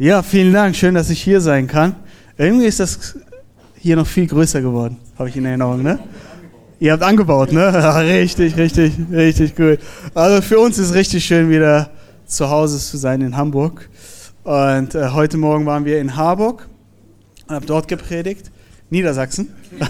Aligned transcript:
Ja, 0.00 0.22
vielen 0.22 0.52
Dank. 0.52 0.76
Schön, 0.76 0.94
dass 0.94 1.10
ich 1.10 1.20
hier 1.20 1.40
sein 1.40 1.66
kann. 1.66 1.96
Irgendwie 2.36 2.66
ist 2.66 2.78
das 2.78 3.18
hier 3.76 3.96
noch 3.96 4.06
viel 4.06 4.28
größer 4.28 4.60
geworden, 4.60 4.98
habe 5.18 5.28
ich 5.28 5.36
in 5.36 5.44
Erinnerung, 5.44 5.82
ne? 5.82 5.98
Ihr 6.78 6.92
habt 6.92 7.02
angebaut, 7.02 7.50
ne? 7.50 7.96
richtig, 8.04 8.56
richtig, 8.56 8.92
richtig 9.10 9.54
cool. 9.58 9.76
Also 10.14 10.40
für 10.40 10.60
uns 10.60 10.78
ist 10.78 10.90
es 10.90 10.94
richtig 10.94 11.24
schön, 11.24 11.50
wieder 11.50 11.90
zu 12.26 12.48
Hause 12.48 12.78
zu 12.78 12.96
sein 12.96 13.22
in 13.22 13.36
Hamburg. 13.36 13.88
Und 14.44 14.94
äh, 14.94 15.08
heute 15.08 15.36
Morgen 15.36 15.66
waren 15.66 15.84
wir 15.84 16.00
in 16.00 16.14
Harburg 16.14 16.68
und 17.48 17.56
habe 17.56 17.66
dort 17.66 17.88
gepredigt. 17.88 18.52
Niedersachsen. 18.90 19.48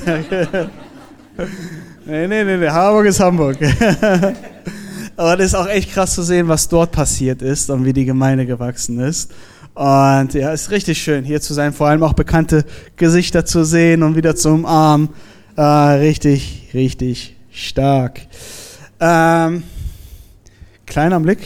nee, 2.06 2.26
nee, 2.26 2.44
nee, 2.44 2.56
nee, 2.56 2.68
Harburg 2.70 3.04
ist 3.04 3.20
Hamburg. 3.20 3.58
Aber 5.18 5.36
das 5.36 5.48
ist 5.48 5.54
auch 5.54 5.68
echt 5.68 5.92
krass 5.92 6.14
zu 6.14 6.22
sehen, 6.22 6.48
was 6.48 6.66
dort 6.66 6.92
passiert 6.92 7.42
ist 7.42 7.68
und 7.68 7.84
wie 7.84 7.92
die 7.92 8.06
Gemeinde 8.06 8.46
gewachsen 8.46 9.00
ist. 9.00 9.30
Und 9.78 10.34
ja, 10.34 10.50
ist 10.50 10.72
richtig 10.72 11.00
schön, 11.00 11.24
hier 11.24 11.40
zu 11.40 11.54
sein, 11.54 11.72
vor 11.72 11.86
allem 11.86 12.02
auch 12.02 12.12
bekannte 12.12 12.64
Gesichter 12.96 13.44
zu 13.44 13.62
sehen 13.62 14.02
und 14.02 14.16
wieder 14.16 14.34
zu 14.34 14.48
umarmen. 14.48 15.10
Äh, 15.56 15.62
richtig, 15.62 16.70
richtig 16.74 17.36
stark. 17.52 18.22
Ähm, 18.98 19.62
kleiner 20.84 21.20
Blick. 21.20 21.38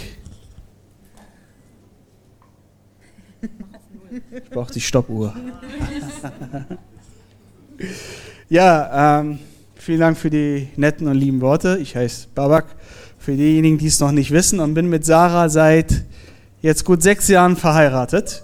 Ich 4.31 4.49
brauche 4.49 4.73
die 4.73 4.81
Stoppuhr. 4.81 5.35
ja, 8.49 9.21
ähm, 9.21 9.41
vielen 9.75 10.01
Dank 10.01 10.17
für 10.17 10.31
die 10.31 10.69
netten 10.77 11.07
und 11.07 11.19
lieben 11.19 11.43
Worte. 11.43 11.77
Ich 11.83 11.97
heiße 11.97 12.29
Babak, 12.35 12.65
für 13.19 13.37
diejenigen, 13.37 13.77
die 13.77 13.89
es 13.89 14.01
noch 14.01 14.11
nicht 14.11 14.31
wissen, 14.31 14.59
und 14.59 14.73
bin 14.73 14.89
mit 14.89 15.05
Sarah 15.05 15.51
seit 15.51 16.03
jetzt 16.63 16.85
gut 16.85 17.03
sechs 17.03 17.29
Jahren 17.29 17.57
verheiratet. 17.57 18.43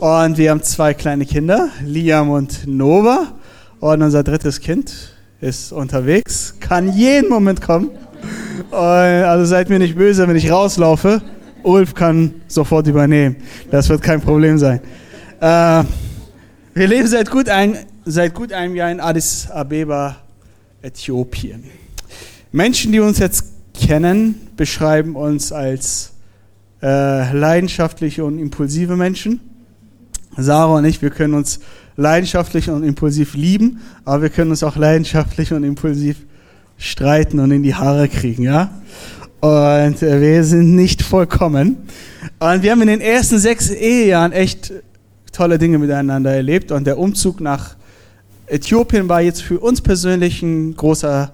Und 0.00 0.36
wir 0.36 0.50
haben 0.50 0.62
zwei 0.62 0.92
kleine 0.92 1.24
Kinder, 1.24 1.70
Liam 1.84 2.30
und 2.30 2.66
Nova. 2.66 3.32
Und 3.80 4.02
unser 4.02 4.22
drittes 4.22 4.60
Kind 4.60 5.14
ist 5.40 5.72
unterwegs, 5.72 6.56
kann 6.60 6.92
jeden 6.92 7.30
Moment 7.30 7.60
kommen. 7.62 7.90
Also 8.70 9.44
seid 9.44 9.68
mir 9.68 9.78
nicht 9.78 9.96
böse, 9.96 10.26
wenn 10.26 10.36
ich 10.36 10.50
rauslaufe. 10.50 11.22
Ulf 11.62 11.94
kann 11.94 12.34
sofort 12.48 12.86
übernehmen. 12.86 13.36
Das 13.70 13.88
wird 13.88 14.02
kein 14.02 14.20
Problem 14.20 14.58
sein. 14.58 14.80
Äh, 15.40 15.84
wir 16.74 16.88
leben 16.88 17.06
seit 17.06 17.30
gut, 17.30 17.48
ein, 17.48 17.78
seit 18.04 18.34
gut 18.34 18.52
einem 18.52 18.74
Jahr 18.74 18.90
in 18.90 19.00
Addis 19.00 19.50
Abeba, 19.50 20.16
Äthiopien. 20.82 21.64
Menschen, 22.52 22.92
die 22.92 23.00
uns 23.00 23.18
jetzt 23.18 23.46
kennen, 23.72 24.48
beschreiben 24.56 25.16
uns 25.16 25.52
als 25.52 26.13
äh, 26.84 27.32
leidenschaftliche 27.32 28.24
und 28.24 28.38
impulsive 28.38 28.94
Menschen. 28.94 29.40
Sarah 30.36 30.76
und 30.76 30.84
ich, 30.84 31.00
wir 31.00 31.08
können 31.08 31.32
uns 31.32 31.60
leidenschaftlich 31.96 32.68
und 32.68 32.82
impulsiv 32.82 33.34
lieben, 33.34 33.80
aber 34.04 34.22
wir 34.22 34.28
können 34.28 34.50
uns 34.50 34.62
auch 34.62 34.76
leidenschaftlich 34.76 35.52
und 35.54 35.64
impulsiv 35.64 36.18
streiten 36.76 37.40
und 37.40 37.52
in 37.52 37.62
die 37.62 37.74
Haare 37.74 38.08
kriegen, 38.08 38.42
ja? 38.42 38.70
Und 39.40 40.02
äh, 40.02 40.20
wir 40.20 40.44
sind 40.44 40.74
nicht 40.74 41.02
vollkommen. 41.02 41.76
Und 42.38 42.62
wir 42.62 42.70
haben 42.70 42.82
in 42.82 42.88
den 42.88 43.00
ersten 43.00 43.38
sechs 43.38 43.70
Ehejahren 43.70 44.32
echt 44.32 44.72
tolle 45.32 45.58
Dinge 45.58 45.78
miteinander 45.78 46.34
erlebt. 46.34 46.70
Und 46.70 46.86
der 46.86 46.98
Umzug 46.98 47.40
nach 47.40 47.76
Äthiopien 48.46 49.08
war 49.08 49.20
jetzt 49.20 49.42
für 49.42 49.58
uns 49.58 49.80
persönlich 49.80 50.42
ein 50.42 50.76
großer, 50.76 51.32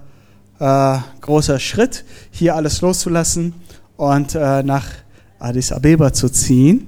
äh, 0.59 0.97
großer 1.21 1.59
Schritt, 1.59 2.05
hier 2.31 2.55
alles 2.55 2.81
loszulassen 2.81 3.53
und 3.97 4.35
äh, 4.35 4.63
nach 4.63 4.85
Addis 5.41 5.71
Abeba 5.71 6.13
zu 6.13 6.29
ziehen. 6.29 6.87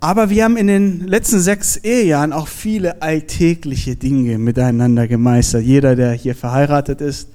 Aber 0.00 0.30
wir 0.30 0.44
haben 0.44 0.56
in 0.56 0.66
den 0.66 1.06
letzten 1.06 1.40
sechs 1.40 1.76
Ehejahren 1.76 2.32
auch 2.32 2.48
viele 2.48 3.02
alltägliche 3.02 3.96
Dinge 3.96 4.38
miteinander 4.38 5.08
gemeistert. 5.08 5.62
Jeder, 5.62 5.96
der 5.96 6.12
hier 6.12 6.34
verheiratet 6.34 7.00
ist, 7.00 7.28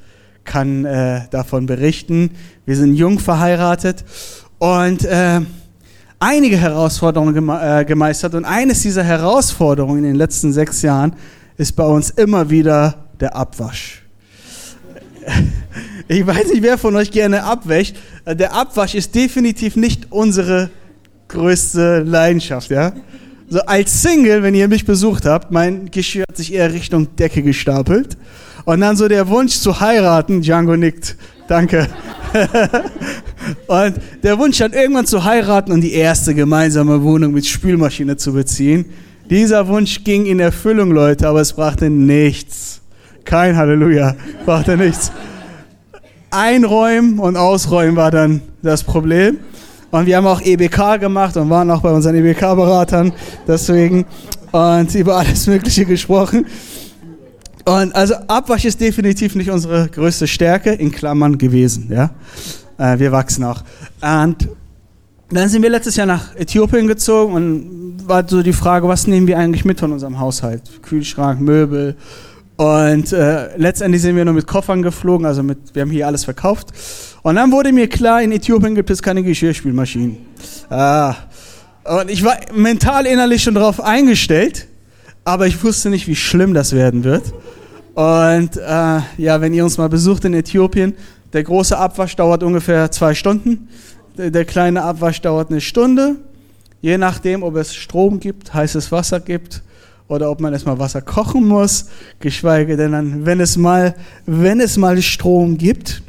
kann 0.43 0.85
äh, 0.85 1.21
davon 1.31 1.65
berichten. 1.65 2.31
Wir 2.65 2.75
sind 2.75 2.95
jung 2.95 3.19
verheiratet 3.19 4.05
und 4.59 5.05
äh, 5.05 5.41
einige 6.19 6.57
Herausforderungen 6.57 7.33
geme 7.33 7.59
äh, 7.81 7.85
gemeistert. 7.85 8.35
Und 8.35 8.45
eines 8.45 8.81
dieser 8.81 9.03
Herausforderungen 9.03 9.99
in 9.99 10.03
den 10.03 10.15
letzten 10.15 10.53
sechs 10.53 10.81
Jahren 10.81 11.13
ist 11.57 11.75
bei 11.75 11.85
uns 11.85 12.11
immer 12.11 12.49
wieder 12.49 13.09
der 13.19 13.35
Abwasch. 13.35 14.03
Ich 16.11 16.27
weiß 16.27 16.49
nicht, 16.49 16.61
wer 16.61 16.77
von 16.77 16.93
euch 16.97 17.09
gerne 17.09 17.43
abwäscht. 17.43 17.95
Äh, 18.25 18.35
der 18.35 18.53
Abwasch 18.53 18.95
ist 18.95 19.15
definitiv 19.15 19.77
nicht 19.77 20.07
unsere 20.09 20.69
größte 21.29 21.99
Leidenschaft, 21.99 22.69
ja. 22.69 22.91
So 23.47 23.61
als 23.61 24.01
Single, 24.01 24.43
wenn 24.43 24.53
ihr 24.53 24.67
mich 24.67 24.85
besucht 24.85 25.25
habt, 25.25 25.51
mein 25.51 25.89
Geschirr 25.89 26.25
hat 26.27 26.35
sich 26.35 26.53
eher 26.53 26.73
Richtung 26.73 27.15
Decke 27.15 27.41
gestapelt. 27.41 28.17
Und 28.65 28.81
dann 28.81 28.97
so 28.97 29.07
der 29.07 29.29
Wunsch 29.29 29.53
zu 29.53 29.79
heiraten, 29.79 30.41
Django 30.41 30.75
nickt, 30.75 31.15
danke. 31.47 31.87
und 33.67 33.95
der 34.21 34.37
Wunsch 34.37 34.57
dann 34.57 34.73
irgendwann 34.73 35.05
zu 35.05 35.23
heiraten 35.23 35.71
und 35.71 35.79
die 35.79 35.93
erste 35.93 36.35
gemeinsame 36.35 37.01
Wohnung 37.03 37.31
mit 37.31 37.47
Spülmaschine 37.47 38.17
zu 38.17 38.33
beziehen. 38.33 38.83
Dieser 39.29 39.65
Wunsch 39.69 40.03
ging 40.03 40.25
in 40.25 40.41
Erfüllung, 40.41 40.91
Leute, 40.91 41.29
aber 41.29 41.39
es 41.39 41.53
brachte 41.53 41.89
nichts. 41.89 42.81
Kein 43.23 43.55
Halleluja, 43.55 44.17
brachte 44.45 44.75
nichts. 44.75 45.09
Einräumen 46.31 47.19
und 47.19 47.37
Ausräumen 47.37 47.95
war 47.95 48.09
dann 48.11 48.41
das 48.61 48.83
Problem. 48.83 49.39
Und 49.91 50.05
wir 50.05 50.15
haben 50.15 50.25
auch 50.25 50.41
EBK 50.41 50.99
gemacht 50.99 51.35
und 51.35 51.49
waren 51.49 51.69
auch 51.69 51.81
bei 51.81 51.91
unseren 51.91 52.15
EBK-Beratern 52.15 53.11
deswegen 53.45 54.05
und 54.51 54.95
über 54.95 55.17
alles 55.17 55.47
Mögliche 55.47 55.85
gesprochen. 55.85 56.45
Und 57.65 57.93
also 57.93 58.15
Abwasch 58.27 58.65
ist 58.65 58.79
definitiv 58.79 59.35
nicht 59.35 59.51
unsere 59.51 59.87
größte 59.89 60.27
Stärke, 60.27 60.71
in 60.71 60.91
Klammern 60.91 61.37
gewesen. 61.37 61.89
Ja? 61.91 62.11
Äh, 62.77 62.99
wir 62.99 63.11
wachsen 63.11 63.43
auch. 63.43 63.63
Und 64.01 64.49
dann 65.29 65.49
sind 65.49 65.61
wir 65.61 65.69
letztes 65.69 65.95
Jahr 65.95 66.07
nach 66.07 66.35
Äthiopien 66.35 66.87
gezogen 66.87 67.33
und 67.33 68.07
war 68.07 68.27
so 68.27 68.41
die 68.41 68.53
Frage, 68.53 68.87
was 68.87 69.07
nehmen 69.07 69.27
wir 69.27 69.37
eigentlich 69.37 69.63
mit 69.63 69.79
von 69.79 69.91
unserem 69.91 70.19
Haushalt? 70.19 70.81
Kühlschrank, 70.81 71.39
Möbel, 71.39 71.95
und 72.57 73.11
äh, 73.11 73.57
letztendlich 73.57 74.01
sind 74.01 74.15
wir 74.15 74.25
nur 74.25 74.33
mit 74.33 74.47
Koffern 74.47 74.81
geflogen, 74.81 75.25
also 75.25 75.41
mit, 75.41 75.73
wir 75.73 75.81
haben 75.81 75.91
hier 75.91 76.07
alles 76.07 76.25
verkauft. 76.25 76.67
Und 77.23 77.35
dann 77.35 77.51
wurde 77.51 77.71
mir 77.71 77.87
klar, 77.87 78.21
in 78.21 78.31
Äthiopien 78.31 78.75
gibt 78.75 78.89
es 78.89 79.01
keine 79.01 79.23
Geschirrspülmaschinen. 79.23 80.17
Ah. 80.69 81.15
Und 81.83 82.11
ich 82.11 82.23
war 82.23 82.37
mental 82.53 83.07
innerlich 83.07 83.41
schon 83.41 83.55
darauf 83.55 83.81
eingestellt, 83.81 84.67
aber 85.23 85.47
ich 85.47 85.63
wusste 85.63 85.89
nicht, 85.89 86.07
wie 86.07 86.15
schlimm 86.15 86.53
das 86.53 86.73
werden 86.73 87.03
wird. 87.03 87.33
Und 87.95 88.57
äh, 88.57 88.99
ja, 89.17 89.41
wenn 89.41 89.53
ihr 89.53 89.63
uns 89.63 89.77
mal 89.77 89.89
besucht 89.89 90.25
in 90.25 90.33
Äthiopien, 90.33 90.93
der 91.33 91.43
große 91.43 91.77
Abwasch 91.77 92.15
dauert 92.15 92.43
ungefähr 92.43 92.91
zwei 92.91 93.15
Stunden, 93.15 93.69
der, 94.17 94.45
kleine 94.45 94.83
Abwasch 94.83 95.21
dauert 95.21 95.49
eine 95.49 95.61
Stunde. 95.61 96.17
Je 96.81 96.97
nachdem, 96.97 97.43
ob 97.43 97.55
es 97.55 97.73
Strom 97.73 98.19
gibt, 98.19 98.53
heißes 98.53 98.91
Wasser 98.91 99.19
gibt 99.19 99.61
oder 100.11 100.29
ob 100.29 100.41
man 100.41 100.51
erstmal 100.51 100.77
Wasser 100.77 101.01
kochen 101.01 101.47
muss, 101.47 101.85
geschweige 102.19 102.75
denn 102.75 102.91
dann, 102.91 103.25
wenn 103.25 103.39
es 103.39 103.55
mal, 103.55 103.95
wenn 104.25 104.59
es 104.59 104.77
mal 104.77 105.01
Strom 105.01 105.57
gibt. 105.57 106.03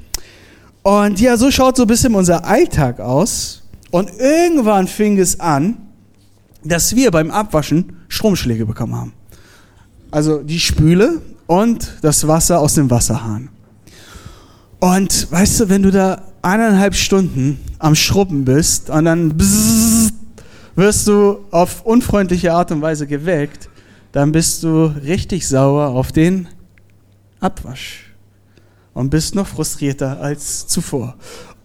Und 0.83 1.21
ja, 1.21 1.37
so 1.37 1.51
schaut 1.53 1.77
so 1.77 1.85
ein 1.85 1.87
bisschen 1.87 2.15
unser 2.15 2.45
Alltag 2.45 2.99
aus. 2.99 3.63
Und 3.93 4.11
irgendwann 4.19 4.89
fing 4.89 5.19
es 5.19 5.39
an, 5.39 5.77
dass 6.65 6.97
wir 6.97 7.13
beim 7.13 7.31
Abwaschen 7.31 7.97
Stromschläge 8.09 8.67
bekommen 8.67 8.97
haben. 8.97 9.13
Also 10.11 10.39
die 10.39 10.59
Spüle 10.59 11.23
und 11.47 11.99
das 12.03 12.27
Wasser 12.27 12.59
aus 12.59 12.75
dem 12.75 12.91
Wasserhahn. 12.91 13.51
Und 14.81 15.31
weißt 15.31 15.61
du, 15.61 15.69
wenn 15.69 15.85
du 15.85 15.93
da 15.93 16.23
eineinhalb 16.43 16.97
Stunden 16.97 17.61
am 17.79 17.95
Schrubben 17.95 18.45
bist 18.45 18.91
und 18.91 19.05
dann 19.05 19.37
bzzz, 19.37 20.13
wirst 20.75 21.07
du 21.07 21.39
auf 21.53 21.87
unfreundliche 21.87 22.53
Art 22.53 22.73
und 22.73 22.83
Weise 22.83 23.07
geweckt, 23.07 23.69
dann 24.13 24.31
bist 24.33 24.63
du 24.63 24.85
richtig 24.85 25.49
sauer 25.49 25.89
auf 25.89 26.13
den 26.13 26.49
Abwasch 27.41 28.13
und 28.95 29.11
bist 29.11 29.35
noch 29.35 29.47
frustrierter 29.47 30.21
als 30.21 30.67
zuvor. 30.67 31.17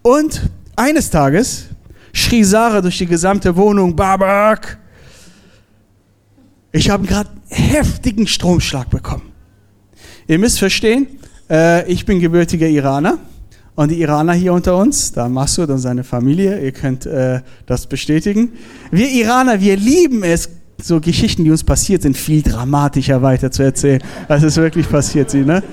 Und 0.02 0.50
eines 0.76 1.10
Tages 1.10 1.66
schrie 2.14 2.44
Sarah 2.44 2.82
durch 2.82 2.98
die 2.98 3.06
gesamte 3.06 3.56
Wohnung, 3.56 3.96
Babak, 3.96 4.80
ich 6.72 6.90
habe 6.90 7.06
gerade 7.06 7.30
heftigen 7.50 8.28
Stromschlag 8.28 8.90
bekommen. 8.90 9.32
Ihr 10.28 10.40
müsst 10.40 10.60
verstehen, 10.60 11.08
äh, 11.50 11.90
ich 11.92 12.06
bin 12.06 12.20
gebürtiger 12.20 12.68
Iraner 12.68 13.18
und 13.76 13.92
die 13.92 14.02
Iraner 14.02 14.34
hier 14.34 14.54
unter 14.54 14.78
uns, 14.78 15.12
da 15.12 15.30
Massoud 15.30 15.70
und 15.70 15.80
seine 15.80 16.04
Familie, 16.04 16.60
ihr 16.60 16.72
könnt 16.72 17.06
äh, 17.06 17.42
das 17.66 17.88
bestätigen. 17.88 18.54
Wir 18.92 19.10
Iraner, 19.10 19.62
wir 19.62 19.78
lieben 19.78 20.24
es, 20.24 20.50
so 20.82 21.00
Geschichten, 21.02 21.44
die 21.44 21.52
uns 21.52 21.64
passiert 21.64 22.04
sind, 22.04 22.16
viel 22.16 22.42
dramatischer 22.42 23.22
weiter 23.22 23.52
zu 23.52 23.64
erzählen, 23.64 24.02
als 24.28 24.44
es 24.44 24.58
wirklich 24.58 24.90
passiert 24.90 25.30
sind. 25.30 25.48
Ne? 25.48 25.64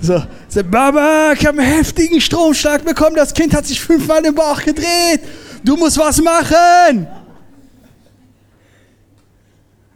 So, 0.00 0.22
so, 0.48 0.60
ich 0.60 0.66
habe 0.66 1.38
einen 1.48 1.60
heftigen 1.60 2.20
Stromschlag 2.20 2.84
bekommen, 2.84 3.16
das 3.16 3.32
Kind 3.32 3.54
hat 3.54 3.66
sich 3.66 3.80
fünfmal 3.80 4.24
im 4.24 4.34
Bauch 4.34 4.62
gedreht, 4.62 5.20
du 5.64 5.76
musst 5.76 5.98
was 5.98 6.22
machen. 6.22 7.06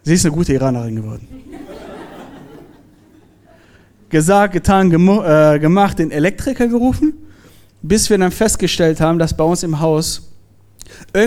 Sie 0.02 0.14
ist 0.14 0.24
eine 0.24 0.34
gute 0.34 0.52
Iranerin 0.54 0.96
geworden. 0.96 1.28
Gesagt, 4.08 4.54
getan, 4.54 4.90
äh, 4.90 5.58
gemacht, 5.60 6.00
den 6.00 6.10
Elektriker 6.10 6.66
gerufen, 6.66 7.12
bis 7.82 8.10
wir 8.10 8.18
dann 8.18 8.32
festgestellt 8.32 9.00
haben, 9.00 9.20
dass 9.20 9.36
bei 9.36 9.44
uns 9.44 9.62
im 9.62 9.78
Haus 9.78 10.32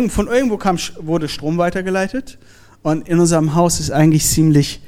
von 0.10 0.28
irgendwo 0.28 0.58
kam, 0.58 0.78
wurde 1.00 1.30
Strom 1.30 1.58
weitergeleitet 1.58 2.38
und 2.84 3.08
in 3.08 3.20
unserem 3.20 3.56
Haus 3.56 3.80
ist 3.80 3.92
eigentlich 3.92 4.26
ziemlich 4.26 4.82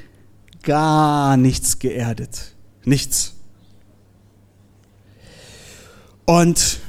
gar 0.62 1.38
nichts 1.38 1.80
geerdet. 1.80 2.54
Nichts. 2.84 3.34
Und 6.26 6.80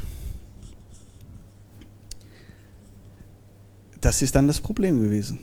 das 4.00 4.22
ist 4.22 4.34
dann 4.34 4.46
das 4.46 4.60
Problem 4.60 5.00
gewesen. 5.00 5.38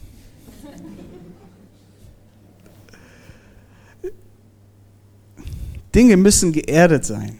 Dinge 5.95 6.18
müssen 6.18 6.51
geerdet 6.51 7.06
sein, 7.06 7.38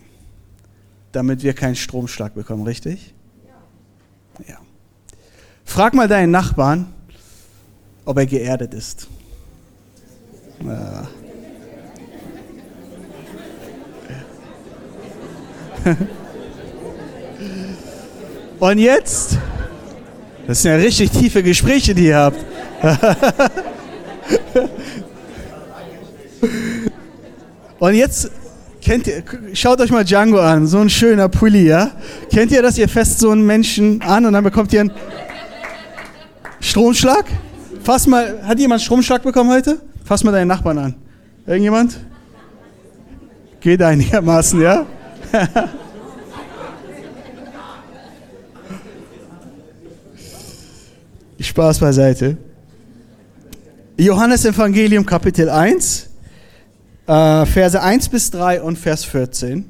damit 1.12 1.42
wir 1.42 1.54
keinen 1.54 1.76
Stromschlag 1.76 2.36
bekommen, 2.36 2.64
richtig? 2.64 3.16
Ja. 4.48 4.60
Frag 5.66 5.96
mal 5.96 6.08
deinen 6.08 6.30
Nachbarn, 6.30 6.94
ob 8.06 8.18
er 8.18 8.26
geerdet 8.26 8.74
ist. 8.74 9.08
Ja. 10.66 11.08
Und 18.60 18.78
jetzt, 18.78 19.38
das 20.48 20.62
sind 20.62 20.72
ja 20.72 20.78
richtig 20.78 21.12
tiefe 21.12 21.44
Gespräche, 21.44 21.94
die 21.94 22.06
ihr 22.06 22.18
habt. 22.18 22.40
Und 27.80 27.96
jetzt 27.96 28.32
kennt 28.82 29.08
ihr, 29.08 29.24
schaut 29.54 29.82
euch 29.82 29.92
mal 29.92 30.06
Django 30.06 30.40
an, 30.40 30.68
so 30.68 30.80
ein 30.80 30.90
schöner 30.90 31.28
Pulli, 31.28 31.68
ja? 31.68 31.92
Kennt 32.32 32.52
ihr 32.52 32.62
das? 32.62 32.78
Ihr 32.78 32.88
fest 32.88 33.20
so 33.20 33.32
einen 33.32 33.46
Menschen 33.46 34.02
an 34.02 34.26
und 34.26 34.32
dann 34.34 34.44
bekommt 34.44 34.72
ihr 34.72 34.82
einen 34.82 34.92
Stromschlag? 36.62 37.26
Fass 37.84 38.08
mal, 38.08 38.42
hat 38.44 38.58
jemand 38.60 38.82
Stromschlag 38.82 39.22
bekommen 39.24 39.50
heute? 39.52 39.82
Fass 40.06 40.24
mal 40.24 40.32
deinen 40.32 40.48
Nachbarn 40.48 40.78
an. 40.78 40.96
Irgendjemand? 41.46 42.00
Geht 43.60 43.82
einigermaßen, 43.82 44.62
ja? 44.62 44.86
Spaß 51.40 51.80
beiseite. 51.80 52.38
Johannes 53.98 54.46
Evangelium 54.46 55.06
Kapitel 55.06 55.50
1, 55.50 56.10
äh, 57.06 57.46
Verse 57.46 57.82
1 57.82 58.08
bis 58.08 58.32
3 58.32 58.62
und 58.62 58.78
Vers 58.78 59.04
14. 59.04 59.66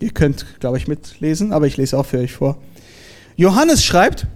Ihr 0.00 0.10
könnt, 0.10 0.58
glaube 0.58 0.78
ich, 0.78 0.88
mitlesen, 0.88 1.52
aber 1.52 1.68
ich 1.68 1.76
lese 1.76 1.96
auch 1.96 2.06
für 2.06 2.18
euch 2.18 2.32
vor. 2.32 2.56
Johannes 3.36 3.84
schreibt, 3.84 4.26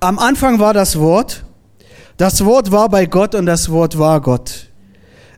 am 0.00 0.18
Anfang 0.18 0.58
war 0.58 0.74
das 0.74 0.98
Wort, 0.98 1.44
das 2.16 2.44
Wort 2.44 2.70
war 2.70 2.88
bei 2.88 3.06
Gott 3.06 3.34
und 3.34 3.46
das 3.46 3.70
Wort 3.70 3.98
war 3.98 4.20
Gott. 4.20 4.68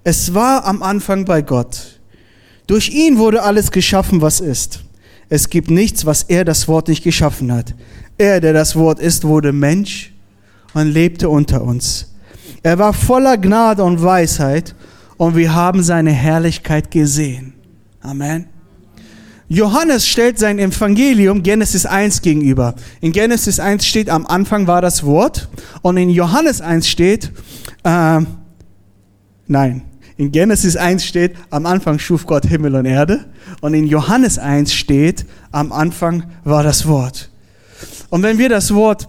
Es 0.02 0.34
war 0.34 0.64
am 0.64 0.82
Anfang 0.82 1.24
bei 1.24 1.42
Gott. 1.42 2.00
Durch 2.66 2.90
ihn 2.90 3.18
wurde 3.18 3.42
alles 3.42 3.70
geschaffen, 3.70 4.20
was 4.20 4.40
ist. 4.40 4.80
Es 5.28 5.48
gibt 5.48 5.70
nichts, 5.70 6.04
was 6.06 6.24
er 6.24 6.44
das 6.44 6.68
Wort 6.68 6.88
nicht 6.88 7.02
geschaffen 7.02 7.52
hat. 7.52 7.74
Er, 8.18 8.40
der 8.40 8.52
das 8.52 8.76
Wort 8.76 9.00
ist, 9.00 9.24
wurde 9.24 9.52
Mensch 9.52 10.12
und 10.74 10.88
lebte 10.92 11.28
unter 11.28 11.62
uns. 11.62 12.12
Er 12.62 12.78
war 12.78 12.92
voller 12.92 13.36
Gnade 13.36 13.82
und 13.82 14.02
Weisheit 14.02 14.74
und 15.16 15.36
wir 15.36 15.54
haben 15.54 15.82
seine 15.82 16.12
Herrlichkeit 16.12 16.90
gesehen. 16.90 17.54
Amen. 18.00 18.53
Johannes 19.48 20.08
stellt 20.08 20.38
sein 20.38 20.58
Evangelium 20.58 21.42
Genesis 21.42 21.84
1 21.84 22.22
gegenüber. 22.22 22.74
In 23.00 23.12
Genesis 23.12 23.60
1 23.60 23.84
steht, 23.84 24.08
am 24.08 24.26
Anfang 24.26 24.66
war 24.66 24.80
das 24.80 25.04
Wort. 25.04 25.48
Und 25.82 25.96
in 25.96 26.08
Johannes 26.08 26.60
1 26.60 26.88
steht, 26.88 27.30
äh, 27.84 28.20
nein, 29.46 29.82
in 30.16 30.32
Genesis 30.32 30.76
1 30.76 31.04
steht, 31.04 31.36
am 31.50 31.66
Anfang 31.66 31.98
schuf 31.98 32.24
Gott 32.24 32.46
Himmel 32.46 32.74
und 32.76 32.86
Erde. 32.86 33.26
Und 33.60 33.74
in 33.74 33.86
Johannes 33.86 34.38
1 34.38 34.72
steht, 34.72 35.26
am 35.52 35.72
Anfang 35.72 36.24
war 36.44 36.62
das 36.62 36.86
Wort. 36.86 37.30
Und 38.10 38.22
wenn 38.22 38.38
wir 38.38 38.48
das 38.48 38.72
Wort 38.72 39.08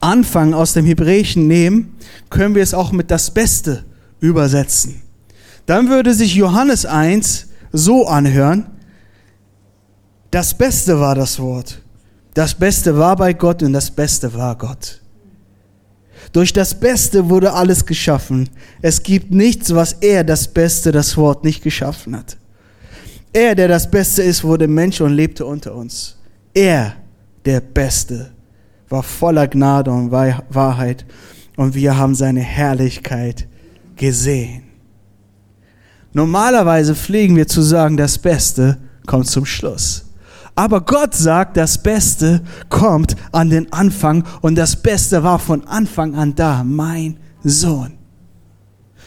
Anfang 0.00 0.52
aus 0.52 0.74
dem 0.74 0.84
Hebräischen 0.84 1.46
nehmen, 1.46 1.96
können 2.28 2.54
wir 2.54 2.62
es 2.62 2.74
auch 2.74 2.92
mit 2.92 3.10
das 3.10 3.32
Beste 3.32 3.84
übersetzen. 4.20 5.00
Dann 5.64 5.88
würde 5.88 6.12
sich 6.12 6.34
Johannes 6.34 6.84
1 6.84 7.48
so 7.72 8.06
anhören, 8.06 8.66
das 10.36 10.52
Beste 10.52 11.00
war 11.00 11.14
das 11.14 11.40
Wort. 11.40 11.80
Das 12.34 12.52
Beste 12.52 12.98
war 12.98 13.16
bei 13.16 13.32
Gott 13.32 13.62
und 13.62 13.72
das 13.72 13.90
Beste 13.90 14.34
war 14.34 14.54
Gott. 14.54 15.00
Durch 16.30 16.52
das 16.52 16.78
Beste 16.78 17.30
wurde 17.30 17.54
alles 17.54 17.86
geschaffen. 17.86 18.50
Es 18.82 19.02
gibt 19.02 19.30
nichts, 19.30 19.74
was 19.74 19.94
er, 19.94 20.24
das 20.24 20.46
Beste, 20.46 20.92
das 20.92 21.16
Wort 21.16 21.42
nicht 21.42 21.62
geschaffen 21.62 22.14
hat. 22.14 22.36
Er, 23.32 23.54
der 23.54 23.68
das 23.68 23.90
Beste 23.90 24.22
ist, 24.22 24.44
wurde 24.44 24.68
Mensch 24.68 25.00
und 25.00 25.14
lebte 25.14 25.46
unter 25.46 25.74
uns. 25.74 26.18
Er, 26.52 26.96
der 27.46 27.62
Beste, 27.62 28.30
war 28.90 29.02
voller 29.02 29.48
Gnade 29.48 29.90
und 29.90 30.10
Wahrheit 30.10 31.06
und 31.56 31.74
wir 31.74 31.96
haben 31.96 32.14
seine 32.14 32.42
Herrlichkeit 32.42 33.48
gesehen. 33.96 34.64
Normalerweise 36.12 36.94
pflegen 36.94 37.36
wir 37.36 37.48
zu 37.48 37.62
sagen, 37.62 37.96
das 37.96 38.18
Beste 38.18 38.76
kommt 39.06 39.28
zum 39.28 39.46
Schluss. 39.46 40.05
Aber 40.56 40.80
Gott 40.80 41.14
sagt, 41.14 41.58
das 41.58 41.82
Beste 41.82 42.40
kommt 42.70 43.14
an 43.30 43.50
den 43.50 43.72
Anfang 43.72 44.24
und 44.40 44.56
das 44.56 44.82
Beste 44.82 45.22
war 45.22 45.38
von 45.38 45.66
Anfang 45.66 46.14
an 46.14 46.34
da, 46.34 46.64
mein 46.64 47.18
Sohn. 47.44 47.98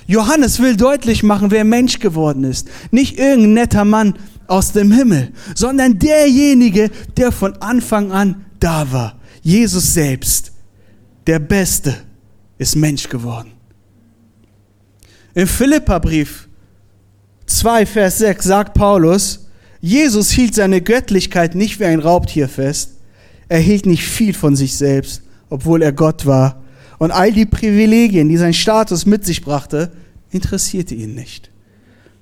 Johannes 0.06 0.60
will 0.60 0.78
deutlich 0.78 1.24
machen, 1.24 1.51
wer 1.51 1.63
Mensch 1.63 2.00
geworden 2.00 2.44
ist. 2.44 2.68
Nicht 2.92 3.18
irgendein 3.18 3.54
netter 3.54 3.84
Mann 3.84 4.13
aus 4.48 4.74
dem 4.74 4.92
Himmel, 4.92 5.34
sondern 5.56 5.98
derjenige, 5.98 6.92
der 7.18 7.31
von 7.31 7.56
Anfang 7.57 8.12
an 8.12 8.45
da 8.60 8.92
war. 8.92 9.19
Jesus 9.42 9.94
selbst, 9.94 10.52
der 11.25 11.40
Beste, 11.40 11.95
ist 12.60 12.75
Mensch 12.75 13.10
geworden. 13.10 13.54
Im 15.33 15.47
Philipperbrief 15.47 16.47
2, 17.47 17.85
Vers 17.88 18.19
6 18.19 18.45
sagt 18.45 18.74
Paulus, 18.76 19.49
Jesus 19.81 20.31
hielt 20.31 20.56
seine 20.56 20.81
Göttlichkeit 20.81 21.56
nicht 21.56 21.80
wie 21.80 21.86
ein 21.86 22.00
Raubtier 22.00 22.50
fest. 22.50 22.92
Er 23.48 23.59
hielt 23.59 23.86
nicht 23.86 24.04
viel 24.04 24.33
von 24.33 24.56
sich 24.56 24.76
selbst, 24.76 25.24
obwohl 25.50 25.81
er 25.81 25.94
Gott 25.94 26.26
war. 26.26 26.62
Und 26.98 27.12
all 27.12 27.31
die 27.31 27.45
Privilegien, 27.45 28.28
die 28.28 28.38
sein 28.38 28.54
Status 28.54 29.06
mit 29.06 29.26
sich 29.26 29.42
brachte, 29.42 29.92
interessierte 30.31 30.95
ihn 30.95 31.16
nicht. 31.16 31.50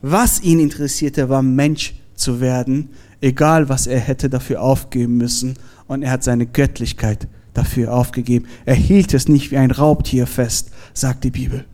Was 0.02 0.42
ihn 0.42 0.60
interessierte, 0.60 1.30
war 1.30 1.42
Mensch 1.42 1.96
zu 2.16 2.40
werden, 2.40 2.90
egal 3.22 3.70
was 3.70 3.88
er 3.88 4.00
hätte 4.00 4.30
dafür 4.30 4.62
aufgeben 4.62 5.18
müssen 5.18 5.56
und 5.88 6.04
er 6.04 6.12
hat 6.12 6.24
seine 6.24 6.46
Göttlichkeit 6.46 7.28
dafür 7.54 7.94
aufgegeben. 7.94 8.46
Er 8.66 8.76
hielt 8.76 9.14
es 9.16 9.28
nicht 9.28 9.50
wie 9.50 9.58
ein 9.58 9.72
Raubtier 9.72 10.28
fest, 10.28 10.70
sagt 10.94 11.24
die 11.24 11.32
Bibel. 11.32 11.66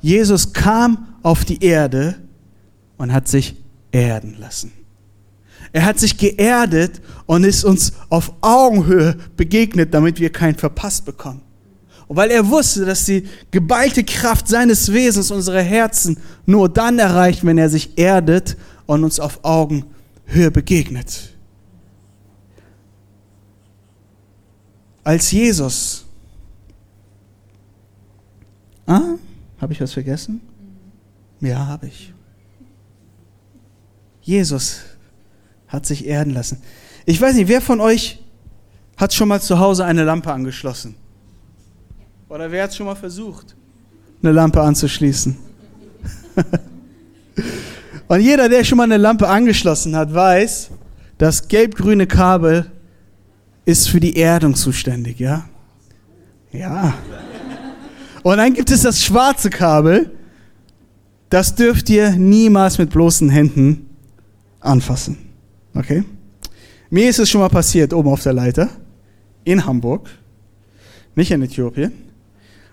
Jesus 0.00 0.52
kam 0.54 1.08
auf 1.22 1.44
die 1.44 1.62
Erde 1.62 2.16
und 2.96 3.12
hat 3.12 3.28
sich 3.28 3.56
erden 3.92 4.36
lassen. 4.38 4.72
Er 5.72 5.84
hat 5.84 5.98
sich 5.98 6.16
geerdet 6.16 7.00
und 7.26 7.44
ist 7.44 7.64
uns 7.64 7.92
auf 8.08 8.32
Augenhöhe 8.40 9.16
begegnet, 9.36 9.92
damit 9.92 10.20
wir 10.20 10.30
keinen 10.30 10.56
verpasst 10.56 11.04
bekommen. 11.04 11.42
Und 12.06 12.16
weil 12.16 12.30
er 12.30 12.48
wusste, 12.48 12.86
dass 12.86 13.04
die 13.04 13.24
geballte 13.50 14.02
Kraft 14.02 14.48
seines 14.48 14.92
Wesens 14.92 15.30
unsere 15.30 15.60
Herzen 15.62 16.18
nur 16.46 16.68
dann 16.68 16.98
erreicht, 16.98 17.44
wenn 17.44 17.58
er 17.58 17.68
sich 17.68 17.98
erdet 17.98 18.56
und 18.86 19.04
uns 19.04 19.20
auf 19.20 19.40
Augenhöhe 19.44 20.50
begegnet. 20.50 21.34
als 25.08 25.30
Jesus. 25.30 26.04
Ah, 28.86 29.14
habe 29.58 29.72
ich 29.72 29.80
was 29.80 29.94
vergessen? 29.94 30.42
Ja, 31.40 31.66
habe 31.66 31.86
ich. 31.86 32.12
Jesus 34.20 34.80
hat 35.68 35.86
sich 35.86 36.06
erden 36.06 36.34
lassen. 36.34 36.62
Ich 37.06 37.20
weiß 37.20 37.36
nicht, 37.36 37.48
wer 37.48 37.60
von 37.60 37.80
euch 37.80 38.20
hat 38.98 39.14
schon 39.14 39.28
mal 39.28 39.40
zu 39.40 39.58
Hause 39.58 39.84
eine 39.84 40.04
Lampe 40.04 40.32
angeschlossen? 40.32 40.96
Oder 42.28 42.50
wer 42.50 42.64
hat 42.64 42.74
schon 42.74 42.86
mal 42.86 42.96
versucht, 42.96 43.56
eine 44.22 44.32
Lampe 44.32 44.60
anzuschließen? 44.60 45.36
Und 48.08 48.20
jeder, 48.20 48.48
der 48.48 48.64
schon 48.64 48.78
mal 48.78 48.84
eine 48.84 48.96
Lampe 48.96 49.28
angeschlossen 49.28 49.94
hat, 49.94 50.12
weiß, 50.12 50.70
das 51.16 51.48
gelb-grüne 51.48 52.06
Kabel 52.06 52.70
ist 53.64 53.88
für 53.88 54.00
die 54.00 54.16
Erdung 54.18 54.54
zuständig, 54.54 55.18
ja? 55.18 55.48
Ja. 56.52 56.94
Und 58.22 58.38
dann 58.38 58.54
gibt 58.54 58.70
es 58.70 58.82
das 58.82 59.02
schwarze 59.02 59.50
Kabel. 59.50 60.10
Das 61.28 61.54
dürft 61.54 61.90
ihr 61.90 62.10
niemals 62.12 62.78
mit 62.78 62.90
bloßen 62.90 63.28
Händen 63.28 63.90
anfassen. 64.60 65.27
Okay? 65.78 66.02
Mir 66.90 67.08
ist 67.08 67.20
es 67.20 67.30
schon 67.30 67.40
mal 67.40 67.48
passiert, 67.48 67.94
oben 67.94 68.08
auf 68.08 68.22
der 68.22 68.32
Leiter, 68.32 68.68
in 69.44 69.64
Hamburg, 69.64 70.08
nicht 71.14 71.30
in 71.30 71.40
Äthiopien. 71.40 71.92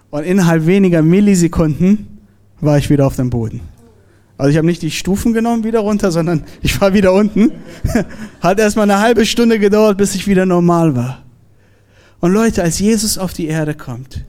Und 0.10 0.24
innerhalb 0.24 0.66
weniger 0.66 1.04
Millisekunden 1.04 2.08
war 2.62 2.80
ich 2.80 2.90
wieder 2.90 3.06
auf 3.06 3.16
dem 3.16 3.30
Boden. 3.30 3.62
Also 4.38 4.50
ich 4.50 4.58
habe 4.58 4.66
nicht 4.66 4.82
die 4.82 4.90
Stufen 4.90 5.34
genommen 5.34 5.64
wieder 5.64 5.82
runter, 5.82 6.12
sondern 6.12 6.46
ich 6.62 6.82
war 6.82 6.94
wieder 6.94 7.14
unten. 7.14 7.52
Hat 8.42 8.60
erstmal 8.60 8.90
eine 8.90 9.00
halbe 9.00 9.26
Stunde 9.26 9.60
gedauert, 9.60 9.98
bis 9.98 10.16
ich 10.16 10.28
wieder 10.28 10.48
normal 10.48 10.96
war. 10.96 11.24
Und 12.22 12.34
Leute, 12.34 12.64
als 12.64 12.80
Jesus 12.80 13.20
auf 13.20 13.34
die 13.34 13.48
Erde 13.48 13.76
kommt, 13.76 14.26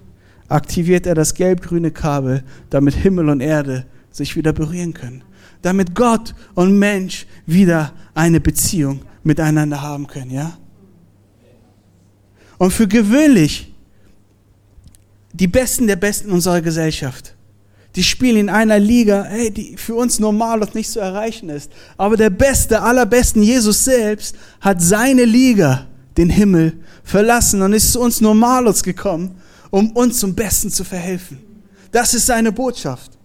aktiviert 0.48 1.06
er 1.06 1.14
das 1.14 1.34
gelb-grüne 1.34 1.92
Kabel, 1.92 2.44
damit 2.68 2.94
Himmel 2.94 3.30
und 3.30 3.40
Erde 3.40 3.86
sich 4.16 4.36
wieder 4.36 4.52
berühren 4.52 4.94
können. 4.94 5.22
Damit 5.62 5.94
Gott 5.94 6.34
und 6.54 6.78
Mensch 6.78 7.26
wieder 7.46 7.92
eine 8.14 8.40
Beziehung 8.40 9.02
miteinander 9.22 9.82
haben 9.82 10.06
können, 10.06 10.30
ja? 10.30 10.56
Und 12.58 12.72
für 12.72 12.88
gewöhnlich 12.88 13.72
die 15.32 15.48
Besten 15.48 15.86
der 15.86 15.96
Besten 15.96 16.30
unserer 16.30 16.62
Gesellschaft 16.62 17.36
die 17.96 18.04
spielen 18.04 18.36
in 18.36 18.48
einer 18.50 18.78
Liga, 18.78 19.24
hey, 19.24 19.50
die 19.50 19.76
für 19.78 19.94
uns 19.94 20.18
normal 20.18 20.60
und 20.60 20.74
nicht 20.74 20.90
zu 20.90 21.00
erreichen 21.00 21.48
ist. 21.48 21.72
Aber 21.96 22.18
der 22.18 22.28
Beste, 22.28 22.82
allerbesten, 22.82 23.42
Jesus 23.42 23.84
selbst, 23.84 24.36
hat 24.60 24.82
seine 24.82 25.24
Liga, 25.24 25.86
den 26.18 26.28
Himmel, 26.28 26.74
verlassen 27.02 27.62
und 27.62 27.72
ist 27.72 27.92
zu 27.92 28.00
uns 28.00 28.20
Normalos 28.20 28.82
gekommen, 28.82 29.36
um 29.70 29.92
uns 29.92 30.20
zum 30.20 30.34
Besten 30.34 30.70
zu 30.70 30.84
verhelfen. 30.84 31.38
Das 31.90 32.12
ist 32.12 32.26
seine 32.26 32.52
Botschaft. 32.52 33.15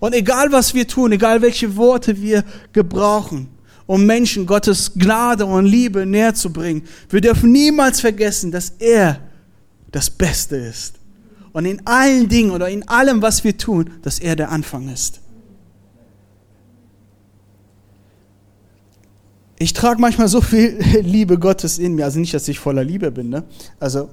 Und 0.00 0.14
egal 0.14 0.52
was 0.52 0.74
wir 0.74 0.86
tun, 0.86 1.12
egal 1.12 1.42
welche 1.42 1.76
Worte 1.76 2.20
wir 2.20 2.44
gebrauchen, 2.72 3.48
um 3.86 4.04
Menschen 4.04 4.46
Gottes 4.46 4.92
Gnade 4.94 5.46
und 5.46 5.66
Liebe 5.66 6.06
näher 6.06 6.34
zu 6.34 6.52
bringen, 6.52 6.82
wir 7.08 7.20
dürfen 7.20 7.52
niemals 7.52 8.00
vergessen, 8.00 8.50
dass 8.52 8.70
er 8.78 9.20
das 9.90 10.10
Beste 10.10 10.56
ist 10.56 10.94
und 11.52 11.64
in 11.64 11.84
allen 11.86 12.28
Dingen 12.28 12.50
oder 12.50 12.68
in 12.68 12.86
allem, 12.88 13.22
was 13.22 13.42
wir 13.44 13.56
tun, 13.56 13.90
dass 14.02 14.18
er 14.18 14.36
der 14.36 14.50
Anfang 14.50 14.88
ist. 14.88 15.20
Ich 19.58 19.72
trage 19.72 20.00
manchmal 20.00 20.28
so 20.28 20.40
viel 20.40 20.78
Liebe 21.02 21.38
Gottes 21.38 21.78
in 21.78 21.96
mir, 21.96 22.04
also 22.04 22.20
nicht, 22.20 22.32
dass 22.32 22.46
ich 22.46 22.60
voller 22.60 22.84
Liebe 22.84 23.10
bin, 23.10 23.28
ne? 23.28 23.42
Also, 23.80 24.10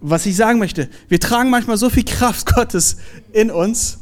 was 0.00 0.26
ich 0.26 0.36
sagen 0.36 0.58
möchte, 0.58 0.90
wir 1.08 1.18
tragen 1.18 1.48
manchmal 1.48 1.78
so 1.78 1.88
viel 1.88 2.04
Kraft 2.04 2.46
Gottes 2.54 2.96
in 3.32 3.50
uns, 3.50 4.00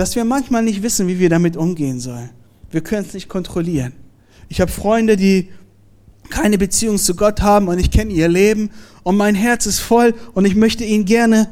dass 0.00 0.16
wir 0.16 0.24
manchmal 0.24 0.62
nicht 0.62 0.82
wissen, 0.82 1.08
wie 1.08 1.18
wir 1.18 1.28
damit 1.28 1.58
umgehen 1.58 2.00
sollen. 2.00 2.30
Wir 2.70 2.80
können 2.80 3.04
es 3.06 3.12
nicht 3.12 3.28
kontrollieren. 3.28 3.92
Ich 4.48 4.62
habe 4.62 4.72
Freunde, 4.72 5.14
die 5.18 5.50
keine 6.30 6.56
Beziehung 6.56 6.96
zu 6.96 7.14
Gott 7.14 7.42
haben 7.42 7.68
und 7.68 7.78
ich 7.78 7.90
kenne 7.90 8.10
ihr 8.10 8.26
Leben 8.26 8.70
und 9.02 9.18
mein 9.18 9.34
Herz 9.34 9.66
ist 9.66 9.78
voll 9.78 10.14
und 10.32 10.46
ich 10.46 10.54
möchte 10.54 10.84
ihnen 10.84 11.04
gerne 11.04 11.50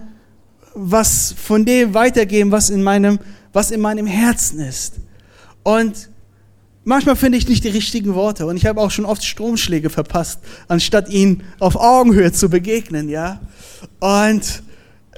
was 0.72 1.34
von 1.36 1.66
dem 1.66 1.92
weitergeben, 1.92 2.50
was 2.50 2.70
in 2.70 2.82
meinem, 2.82 3.18
was 3.52 3.70
in 3.70 3.82
meinem 3.82 4.06
Herzen 4.06 4.60
ist. 4.60 4.94
Und 5.62 6.08
manchmal 6.84 7.16
finde 7.16 7.36
ich 7.36 7.46
nicht 7.46 7.64
die 7.64 7.68
richtigen 7.68 8.14
Worte 8.14 8.46
und 8.46 8.56
ich 8.56 8.64
habe 8.64 8.80
auch 8.80 8.90
schon 8.90 9.04
oft 9.04 9.26
Stromschläge 9.26 9.90
verpasst, 9.90 10.40
anstatt 10.68 11.10
ihnen 11.10 11.42
auf 11.58 11.76
Augenhöhe 11.76 12.32
zu 12.32 12.48
begegnen, 12.48 13.10
ja. 13.10 13.40
Und 14.00 14.62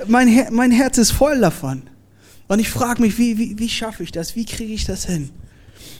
mein, 0.08 0.26
Her 0.26 0.48
mein 0.50 0.72
Herz 0.72 0.98
ist 0.98 1.12
voll 1.12 1.40
davon. 1.40 1.82
Und 2.50 2.58
ich 2.58 2.68
frage 2.68 3.00
mich, 3.00 3.16
wie, 3.16 3.38
wie, 3.38 3.60
wie 3.60 3.68
schaffe 3.68 4.02
ich 4.02 4.10
das? 4.10 4.34
Wie 4.34 4.44
kriege 4.44 4.72
ich 4.72 4.84
das 4.84 5.06
hin? 5.06 5.30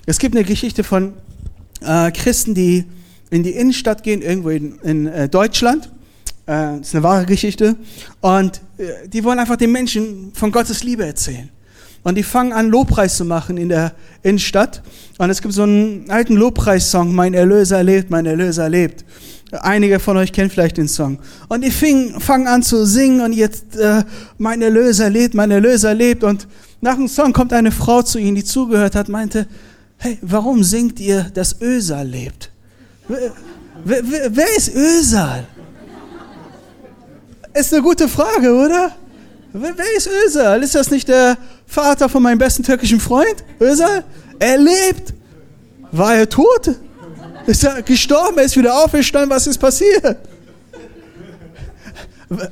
Es 0.04 0.18
gibt 0.18 0.34
eine 0.34 0.44
Geschichte 0.44 0.82
von 0.82 1.12
äh, 1.80 2.10
Christen, 2.10 2.56
die 2.56 2.86
in 3.30 3.44
die 3.44 3.50
Innenstadt 3.50 4.02
gehen, 4.02 4.20
irgendwo 4.20 4.48
in, 4.48 4.76
in 4.80 5.06
äh, 5.06 5.28
Deutschland. 5.28 5.84
Äh, 6.46 6.78
das 6.78 6.88
ist 6.88 6.94
eine 6.96 7.04
wahre 7.04 7.24
Geschichte. 7.24 7.76
Und 8.20 8.60
äh, 8.78 9.06
die 9.06 9.22
wollen 9.22 9.38
einfach 9.38 9.54
den 9.54 9.70
Menschen 9.70 10.32
von 10.34 10.50
Gottes 10.50 10.82
Liebe 10.82 11.06
erzählen. 11.06 11.48
Und 12.02 12.16
die 12.16 12.22
fangen 12.22 12.52
an, 12.52 12.68
Lobpreis 12.68 13.16
zu 13.16 13.24
machen 13.24 13.56
in 13.56 13.68
der 13.68 13.92
Innenstadt. 14.22 14.82
Und 15.18 15.30
es 15.30 15.42
gibt 15.42 15.52
so 15.52 15.62
einen 15.62 16.10
alten 16.10 16.34
Lobpreissong, 16.36 17.14
Mein 17.14 17.34
Erlöser 17.34 17.82
lebt, 17.82 18.10
mein 18.10 18.24
Erlöser 18.24 18.68
lebt. 18.68 19.04
Einige 19.52 19.98
von 19.98 20.16
euch 20.16 20.32
kennen 20.32 20.48
vielleicht 20.48 20.76
den 20.76 20.88
Song. 20.88 21.18
Und 21.48 21.64
die 21.64 21.70
fing, 21.70 22.20
fangen 22.20 22.46
an 22.46 22.62
zu 22.62 22.86
singen 22.86 23.20
und 23.20 23.32
jetzt, 23.32 23.76
äh, 23.76 24.04
mein 24.38 24.62
Erlöser 24.62 25.10
lebt, 25.10 25.34
mein 25.34 25.50
Erlöser 25.50 25.92
lebt. 25.92 26.22
Und 26.22 26.46
nach 26.80 26.94
dem 26.94 27.08
Song 27.08 27.32
kommt 27.32 27.52
eine 27.52 27.72
Frau 27.72 28.02
zu 28.02 28.18
ihnen, 28.18 28.36
die 28.36 28.44
zugehört 28.44 28.94
hat, 28.94 29.08
meinte, 29.08 29.46
hey, 29.98 30.18
warum 30.22 30.62
singt 30.62 31.00
ihr, 31.00 31.24
dass 31.34 31.60
Ösal 31.60 32.06
lebt? 32.06 32.50
Wer, 33.08 33.32
wer, 33.84 34.36
wer 34.36 34.56
ist 34.56 34.74
Ösal? 34.74 35.46
Ist 37.52 37.74
eine 37.74 37.82
gute 37.82 38.08
Frage, 38.08 38.54
oder? 38.54 38.92
Wer 39.52 39.96
ist 39.96 40.08
Özal? 40.26 40.62
Ist 40.62 40.74
das 40.74 40.90
nicht 40.90 41.08
der 41.08 41.36
Vater 41.66 42.08
von 42.08 42.22
meinem 42.22 42.38
besten 42.38 42.62
türkischen 42.62 43.00
Freund? 43.00 43.44
Özal? 43.60 44.04
Er 44.38 44.58
lebt. 44.58 45.14
War 45.92 46.14
er 46.14 46.28
tot? 46.28 46.76
Ist 47.46 47.64
er 47.64 47.82
gestorben? 47.82 48.38
Er 48.38 48.44
ist 48.44 48.56
wieder 48.56 48.74
auferstanden? 48.84 49.30
Was 49.30 49.46
ist 49.46 49.58
passiert? 49.58 50.18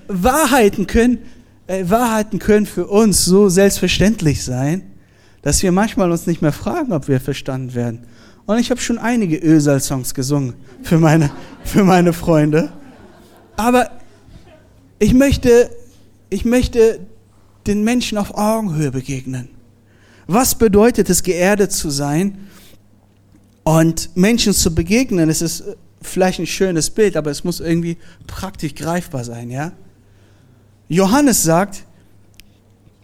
Wahrheiten 0.09 0.89
können, 0.89 1.19
äh, 1.69 1.85
Wahrheiten 1.89 2.41
können 2.41 2.67
für 2.67 2.89
uns 2.89 3.25
so 3.25 3.49
selbstverständlich 3.49 4.45
sein, 4.45 4.83
dass 5.43 5.63
wir 5.63 5.71
manchmal 5.71 6.11
uns 6.11 6.27
nicht 6.27 6.43
mehr 6.43 6.53
fragen, 6.53 6.93
ob 6.93 7.07
wir 7.07 7.21
verstanden 7.21 7.75
werden. 7.75 8.01
Und 8.47 8.59
ich 8.59 8.71
habe 8.71 8.81
schon 8.81 8.99
einige 8.99 9.37
Ösal-Songs 9.37 10.15
gesungen 10.15 10.55
für 10.83 10.99
meine, 10.99 11.31
für 11.65 11.85
meine 11.85 12.13
Freunde. 12.13 12.73
Aber 13.57 13.91
ich 14.99 15.15
möchte, 15.15 15.71
ich 16.31 16.45
möchte 16.45 17.01
den 17.67 17.85
Menschen 17.85 18.19
auf 18.19 18.35
Augenhöhe 18.35 18.91
begegnen. 18.91 19.49
Was 20.27 20.55
bedeutet 20.55 21.09
es, 21.11 21.23
geerdet 21.23 21.73
zu 21.73 21.91
sein 21.91 22.39
und 23.65 24.11
Menschen 24.15 24.53
zu 24.53 24.75
begegnen? 24.75 25.31
Es 25.31 25.43
ist 25.43 25.65
vielleicht 26.03 26.39
ein 26.39 26.47
schönes 26.47 26.91
Bild, 26.91 27.17
aber 27.17 27.31
es 27.31 27.45
muss 27.45 27.61
irgendwie 27.61 27.97
praktisch 28.27 28.75
greifbar 28.75 29.25
sein, 29.25 29.51
ja? 29.51 29.73
Johannes 30.89 31.43
sagt, 31.43 31.85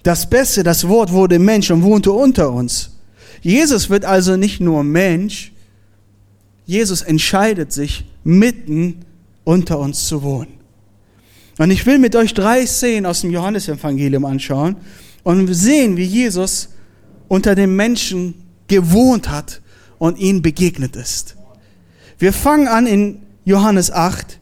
das 0.02 0.28
Beste, 0.28 0.62
das 0.62 0.86
Wort 0.88 1.12
wurde 1.12 1.38
Mensch 1.38 1.70
und 1.70 1.82
wohnte 1.82 2.12
unter 2.12 2.50
uns. 2.52 2.90
Jesus 3.42 3.90
wird 3.90 4.04
also 4.04 4.36
nicht 4.36 4.60
nur 4.60 4.84
Mensch, 4.84 5.52
Jesus 6.66 7.02
entscheidet 7.02 7.72
sich, 7.72 8.04
mitten 8.22 9.04
unter 9.44 9.78
uns 9.78 10.06
zu 10.06 10.22
wohnen. 10.22 10.53
Und 11.58 11.70
ich 11.70 11.86
will 11.86 11.98
mit 11.98 12.16
euch 12.16 12.34
drei 12.34 12.66
Szenen 12.66 13.06
aus 13.06 13.20
dem 13.20 13.30
Johannesevangelium 13.30 14.24
anschauen 14.24 14.76
und 15.22 15.52
sehen, 15.54 15.96
wie 15.96 16.04
Jesus 16.04 16.70
unter 17.28 17.54
den 17.54 17.76
Menschen 17.76 18.34
gewohnt 18.66 19.30
hat 19.30 19.60
und 19.98 20.18
ihnen 20.18 20.42
begegnet 20.42 20.96
ist. 20.96 21.36
Wir 22.18 22.32
fangen 22.32 22.68
an 22.68 22.86
in 22.86 23.22
Johannes 23.44 23.90
8. 23.90 24.38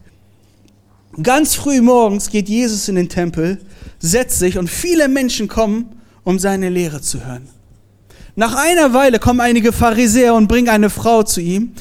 Ganz 1.21 1.55
früh 1.55 1.81
morgens 1.81 2.29
geht 2.29 2.49
Jesus 2.49 2.87
in 2.89 2.95
den 2.95 3.09
Tempel, 3.09 3.59
setzt 3.99 4.39
sich 4.39 4.57
und 4.57 4.69
viele 4.69 5.07
Menschen 5.07 5.47
kommen, 5.47 5.85
um 6.23 6.39
seine 6.39 6.69
Lehre 6.69 7.01
zu 7.01 7.25
hören. 7.25 7.47
Nach 8.35 8.55
einer 8.55 8.93
Weile 8.93 9.19
kommen 9.19 9.39
einige 9.39 9.71
Pharisäer 9.71 10.33
und 10.33 10.47
bringen 10.47 10.69
eine 10.69 10.89
Frau 10.89 11.21
zu 11.21 11.39
ihm 11.39 11.73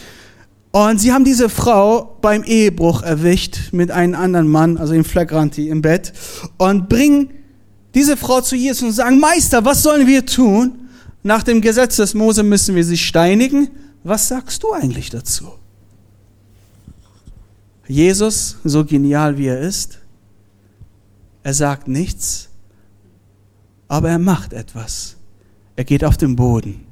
und 0.73 0.99
sie 1.01 1.13
haben 1.13 1.25
diese 1.25 1.49
Frau 1.51 2.17
beim 2.23 2.45
Ehebruch 2.45 3.03
erwischt 3.03 3.73
mit 3.73 3.91
einem 3.91 4.15
anderen 4.15 4.49
Mann, 4.49 4.79
also 4.79 4.95
im 4.95 5.05
Flagranti 5.05 5.69
im 5.69 5.83
Bett, 5.83 6.13
und 6.57 6.89
bringen 6.89 7.31
diese 7.95 8.17
Frau 8.17 8.41
zu 8.41 8.57
Jesus 8.57 8.83
und 8.83 8.93
sagen, 8.93 9.21
Meister, 9.21 9.65
was 9.67 9.83
sollen 9.83 10.07
wir 10.07 10.25
tun? 10.25 10.89
Nach 11.23 11.43
dem 11.43 11.61
Gesetz 11.61 11.97
des 11.97 12.15
Mose 12.15 12.43
müssen 12.43 12.75
wir 12.75 12.85
sie 12.85 12.97
steinigen. 12.97 13.69
Was 14.03 14.29
sagst 14.29 14.63
du 14.63 14.73
eigentlich 14.73 15.11
dazu? 15.11 15.53
Jesus, 17.87 18.57
so 18.65 18.85
genial 18.85 19.37
wie 19.37 19.49
er 19.49 19.61
ist, 19.61 19.99
er 21.43 21.53
sagt 21.53 21.87
nichts, 21.87 22.49
aber 23.89 24.09
er 24.09 24.19
macht 24.19 24.55
etwas. 24.55 25.17
Er 25.77 25.85
geht 25.85 26.05
auf 26.05 26.17
den 26.17 26.35
Boden. 26.35 26.87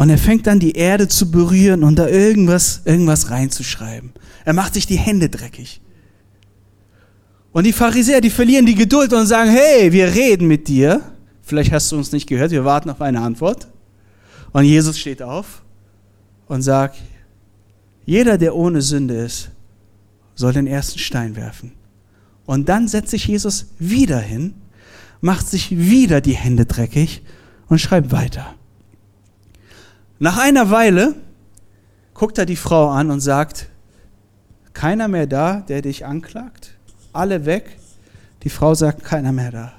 Und 0.00 0.08
er 0.08 0.16
fängt 0.16 0.46
dann 0.46 0.58
die 0.58 0.72
Erde 0.72 1.08
zu 1.08 1.30
berühren 1.30 1.84
und 1.84 1.96
da 1.96 2.08
irgendwas, 2.08 2.80
irgendwas 2.86 3.28
reinzuschreiben. 3.28 4.14
Er 4.46 4.54
macht 4.54 4.72
sich 4.72 4.86
die 4.86 4.96
Hände 4.96 5.28
dreckig. 5.28 5.82
Und 7.52 7.64
die 7.64 7.74
Pharisäer, 7.74 8.22
die 8.22 8.30
verlieren 8.30 8.64
die 8.64 8.74
Geduld 8.74 9.12
und 9.12 9.26
sagen, 9.26 9.50
hey, 9.50 9.92
wir 9.92 10.06
reden 10.14 10.48
mit 10.48 10.68
dir. 10.68 11.02
Vielleicht 11.42 11.70
hast 11.70 11.92
du 11.92 11.98
uns 11.98 12.12
nicht 12.12 12.26
gehört, 12.26 12.50
wir 12.50 12.64
warten 12.64 12.88
auf 12.88 13.02
eine 13.02 13.20
Antwort. 13.20 13.68
Und 14.52 14.64
Jesus 14.64 14.98
steht 14.98 15.20
auf 15.20 15.60
und 16.48 16.62
sagt, 16.62 16.96
jeder, 18.06 18.38
der 18.38 18.56
ohne 18.56 18.80
Sünde 18.80 19.16
ist, 19.16 19.50
soll 20.34 20.54
den 20.54 20.66
ersten 20.66 20.98
Stein 20.98 21.36
werfen. 21.36 21.72
Und 22.46 22.70
dann 22.70 22.88
setzt 22.88 23.10
sich 23.10 23.26
Jesus 23.26 23.66
wieder 23.78 24.18
hin, 24.18 24.54
macht 25.20 25.46
sich 25.46 25.76
wieder 25.76 26.22
die 26.22 26.36
Hände 26.36 26.64
dreckig 26.64 27.20
und 27.68 27.82
schreibt 27.82 28.12
weiter. 28.12 28.54
Nach 30.20 30.36
einer 30.36 30.70
Weile 30.70 31.14
guckt 32.12 32.36
er 32.36 32.44
die 32.44 32.56
Frau 32.56 32.90
an 32.90 33.10
und 33.10 33.20
sagt, 33.20 33.70
keiner 34.74 35.08
mehr 35.08 35.26
da, 35.26 35.62
der 35.62 35.80
dich 35.80 36.04
anklagt? 36.04 36.76
Alle 37.14 37.46
weg? 37.46 37.78
Die 38.42 38.50
Frau 38.50 38.74
sagt, 38.74 39.02
keiner 39.02 39.32
mehr 39.32 39.50
da. 39.50 39.72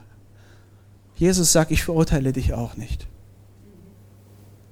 Jesus 1.16 1.52
sagt, 1.52 1.70
ich 1.70 1.84
verurteile 1.84 2.34
dich 2.34 2.54
auch 2.54 2.76
nicht. 2.76 3.06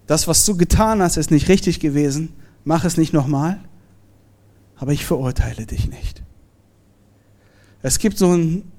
Das, 0.08 0.28
was 0.28 0.44
du 0.44 0.58
getan 0.58 1.04
hast, 1.04 1.18
ist 1.18 1.30
nicht 1.30 1.50
richtig 1.50 1.80
gewesen. 1.80 2.34
Mach 2.64 2.84
es 2.84 2.98
nicht 2.98 3.14
nochmal. 3.14 3.60
Aber 4.76 4.92
ich 4.92 5.06
verurteile 5.06 5.68
dich 5.68 5.88
nicht. 5.88 6.24
Es 7.84 8.00
gibt 8.00 8.18
so 8.18 8.32
einen 8.32 8.72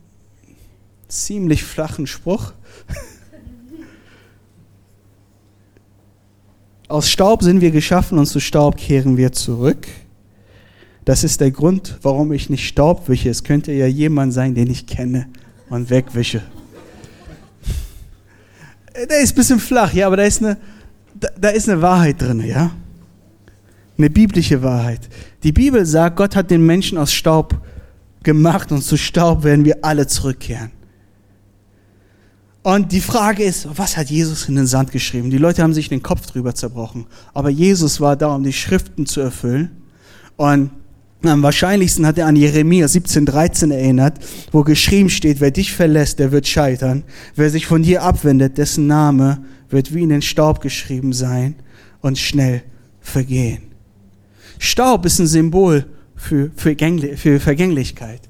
ziemlich 1.07 1.63
flachen 1.63 2.09
Spruch. 2.09 2.53
Aus 6.91 7.09
Staub 7.09 7.45
sind 7.45 7.61
wir 7.61 7.71
geschaffen 7.71 8.19
und 8.19 8.27
zu 8.27 8.41
Staub 8.41 8.77
kehren 8.77 9.17
wir 9.17 9.31
zurück. 9.31 9.87
Das 11.05 11.23
ist 11.23 11.41
der 11.41 11.53
Grund, 11.53 11.97
warum 12.03 12.33
ich 12.33 12.51
nicht 12.51 12.67
Staub 12.67 13.09
wische. 13.09 13.29
Es 13.31 13.45
könnte 13.45 13.71
ja 13.71 13.87
jemand 13.87 14.33
sein, 14.33 14.57
den 14.57 14.69
ich 14.69 14.89
kenne 14.89 15.29
und 15.69 15.89
wegwische. 15.89 16.43
Der 19.09 19.21
ist 19.21 19.33
ein 19.33 19.37
bisschen 19.37 19.61
flach, 19.61 19.93
ja, 19.93 20.09
aber 20.09 20.17
da 20.17 20.25
ist 20.25 20.43
eine, 20.43 20.57
da, 21.15 21.29
da 21.41 21.49
ist 21.51 21.69
eine 21.69 21.81
Wahrheit 21.81 22.21
drin, 22.21 22.45
ja. 22.45 22.73
Eine 23.97 24.11
biblische 24.11 24.61
Wahrheit. 24.61 25.09
Die 25.45 25.53
Bibel 25.53 25.87
sagt, 25.87 26.17
Gott 26.17 26.35
hat 26.35 26.51
den 26.51 26.67
Menschen 26.67 26.99
aus 26.99 27.13
Staub 27.13 27.65
gemacht 28.25 28.73
und 28.73 28.83
zu 28.83 28.97
Staub 28.97 29.45
werden 29.45 29.65
wir 29.65 29.85
alle 29.85 30.09
zurückkehren. 30.09 30.73
Und 32.63 32.93
die 32.93 33.01
Frage 33.01 33.43
ist, 33.43 33.69
was 33.75 33.97
hat 33.97 34.11
Jesus 34.11 34.49
in 34.49 34.57
den 34.57 34.67
Sand 34.67 34.93
geschrieben? 34.93 35.31
Die 35.31 35.39
Leute 35.39 35.63
haben 35.63 35.73
sich 35.73 35.89
den 35.89 36.03
Kopf 36.03 36.27
drüber 36.27 36.55
zerbrochen. 36.55 37.07
Aber 37.33 37.49
Jesus 37.49 38.01
war 38.01 38.17
da, 38.17 38.35
um 38.35 38.43
die 38.43 38.53
Schriften 38.53 39.07
zu 39.07 39.21
erfüllen. 39.21 39.71
Und 40.37 40.71
am 41.23 41.43
wahrscheinlichsten 41.43 42.07
hat 42.07 42.19
er 42.19 42.27
an 42.27 42.37
Jeremia 42.37 42.87
17,13 42.87 43.73
erinnert, 43.73 44.19
wo 44.53 44.63
geschrieben 44.63 45.11
steht, 45.11 45.41
wer 45.41 45.51
dich 45.51 45.73
verlässt, 45.73 46.19
der 46.19 46.33
wird 46.33 46.47
scheitern. 46.47 47.03
Wer 47.35 47.51
sich 47.51 47.67
von 47.67 47.83
dir 47.83 48.03
abwendet, 48.03 48.59
dessen 48.59 48.87
Name 48.87 49.43
wird 49.71 49.95
wie 49.95 50.03
in 50.03 50.09
den 50.11 50.23
Staub 50.23 50.61
geschrieben 50.61 51.13
sein 51.13 51.57
und 52.03 52.19
schnell 52.19 52.63
vergehen. 53.01 53.63
Staub 54.59 55.07
ist 55.07 55.19
ein 55.19 55.27
Symbol 55.27 55.87
für, 56.15 56.51
für 56.55 57.41
Vergänglichkeit. 57.41 58.21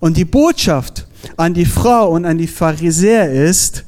Und 0.00 0.16
die 0.16 0.26
Botschaft 0.26 1.07
an 1.36 1.54
die 1.54 1.66
Frau 1.66 2.10
und 2.10 2.24
an 2.24 2.38
die 2.38 2.46
Pharisäer 2.46 3.30
ist, 3.30 3.84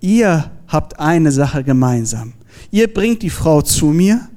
ihr 0.00 0.50
habt 0.66 0.98
eine 0.98 1.32
Sache 1.32 1.64
gemeinsam. 1.64 2.34
Ihr 2.70 2.92
bringt 2.92 3.22
die 3.22 3.30
Frau 3.30 3.62
zu 3.62 3.86
mir. 3.86 4.28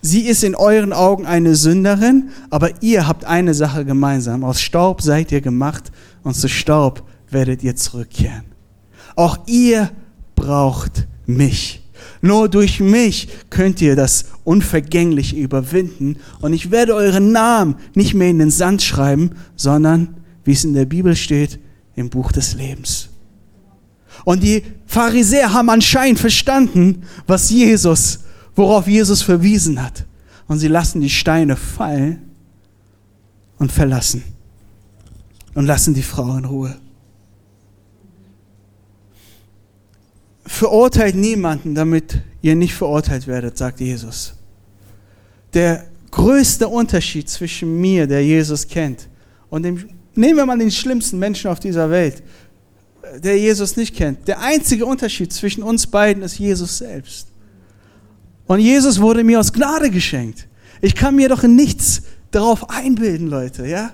Sie 0.00 0.20
ist 0.20 0.44
in 0.44 0.54
euren 0.54 0.92
Augen 0.92 1.26
eine 1.26 1.56
Sünderin, 1.56 2.30
aber 2.50 2.70
ihr 2.82 3.08
habt 3.08 3.24
eine 3.24 3.54
Sache 3.54 3.84
gemeinsam. 3.84 4.44
Aus 4.44 4.60
Staub 4.60 5.02
seid 5.02 5.32
ihr 5.32 5.40
gemacht 5.40 5.90
und 6.22 6.34
zu 6.34 6.48
Staub 6.48 7.02
werdet 7.30 7.64
ihr 7.64 7.74
zurückkehren. 7.74 8.44
Auch 9.16 9.38
ihr 9.46 9.90
braucht 10.36 11.08
mich. 11.26 11.82
Nur 12.20 12.48
durch 12.48 12.80
mich 12.80 13.28
könnt 13.50 13.80
ihr 13.80 13.96
das 13.96 14.26
Unvergängliche 14.44 15.36
überwinden 15.36 16.16
und 16.40 16.52
ich 16.52 16.70
werde 16.70 16.94
euren 16.94 17.32
Namen 17.32 17.76
nicht 17.94 18.14
mehr 18.14 18.28
in 18.28 18.38
den 18.38 18.50
Sand 18.50 18.82
schreiben, 18.82 19.30
sondern 19.56 20.16
wie 20.46 20.52
es 20.52 20.64
in 20.64 20.74
der 20.74 20.86
Bibel 20.86 21.14
steht, 21.14 21.58
im 21.96 22.08
Buch 22.08 22.32
des 22.32 22.54
Lebens. 22.54 23.10
Und 24.24 24.42
die 24.42 24.62
Pharisäer 24.86 25.52
haben 25.52 25.68
anscheinend 25.68 26.18
verstanden, 26.18 27.02
was 27.26 27.50
Jesus, 27.50 28.20
worauf 28.54 28.86
Jesus 28.86 29.22
verwiesen 29.22 29.82
hat. 29.82 30.06
Und 30.46 30.58
sie 30.58 30.68
lassen 30.68 31.00
die 31.00 31.10
Steine 31.10 31.56
fallen 31.56 32.30
und 33.58 33.72
verlassen 33.72 34.22
und 35.54 35.66
lassen 35.66 35.94
die 35.94 36.02
Frau 36.02 36.36
in 36.36 36.44
Ruhe. 36.44 36.76
Verurteilt 40.44 41.16
niemanden, 41.16 41.74
damit 41.74 42.22
ihr 42.40 42.54
nicht 42.54 42.74
verurteilt 42.74 43.26
werdet, 43.26 43.58
sagt 43.58 43.80
Jesus. 43.80 44.34
Der 45.54 45.86
größte 46.12 46.68
Unterschied 46.68 47.28
zwischen 47.28 47.80
mir, 47.80 48.06
der 48.06 48.24
Jesus 48.24 48.68
kennt, 48.68 49.08
und 49.50 49.64
dem 49.64 49.95
Nehmen 50.16 50.38
wir 50.38 50.46
mal 50.46 50.58
den 50.58 50.70
schlimmsten 50.70 51.18
Menschen 51.18 51.50
auf 51.50 51.60
dieser 51.60 51.90
Welt, 51.90 52.22
der 53.22 53.38
Jesus 53.38 53.76
nicht 53.76 53.94
kennt. 53.94 54.26
Der 54.26 54.40
einzige 54.40 54.86
Unterschied 54.86 55.32
zwischen 55.32 55.62
uns 55.62 55.86
beiden 55.86 56.22
ist 56.22 56.38
Jesus 56.38 56.78
selbst. 56.78 57.28
Und 58.46 58.60
Jesus 58.60 59.00
wurde 59.00 59.24
mir 59.24 59.40
aus 59.40 59.52
Gnade 59.52 59.90
geschenkt. 59.90 60.46
Ich 60.80 60.94
kann 60.94 61.16
mir 61.16 61.28
doch 61.28 61.44
in 61.44 61.56
nichts 61.56 62.02
darauf 62.30 62.70
einbilden, 62.70 63.28
Leute, 63.28 63.66
ja? 63.66 63.92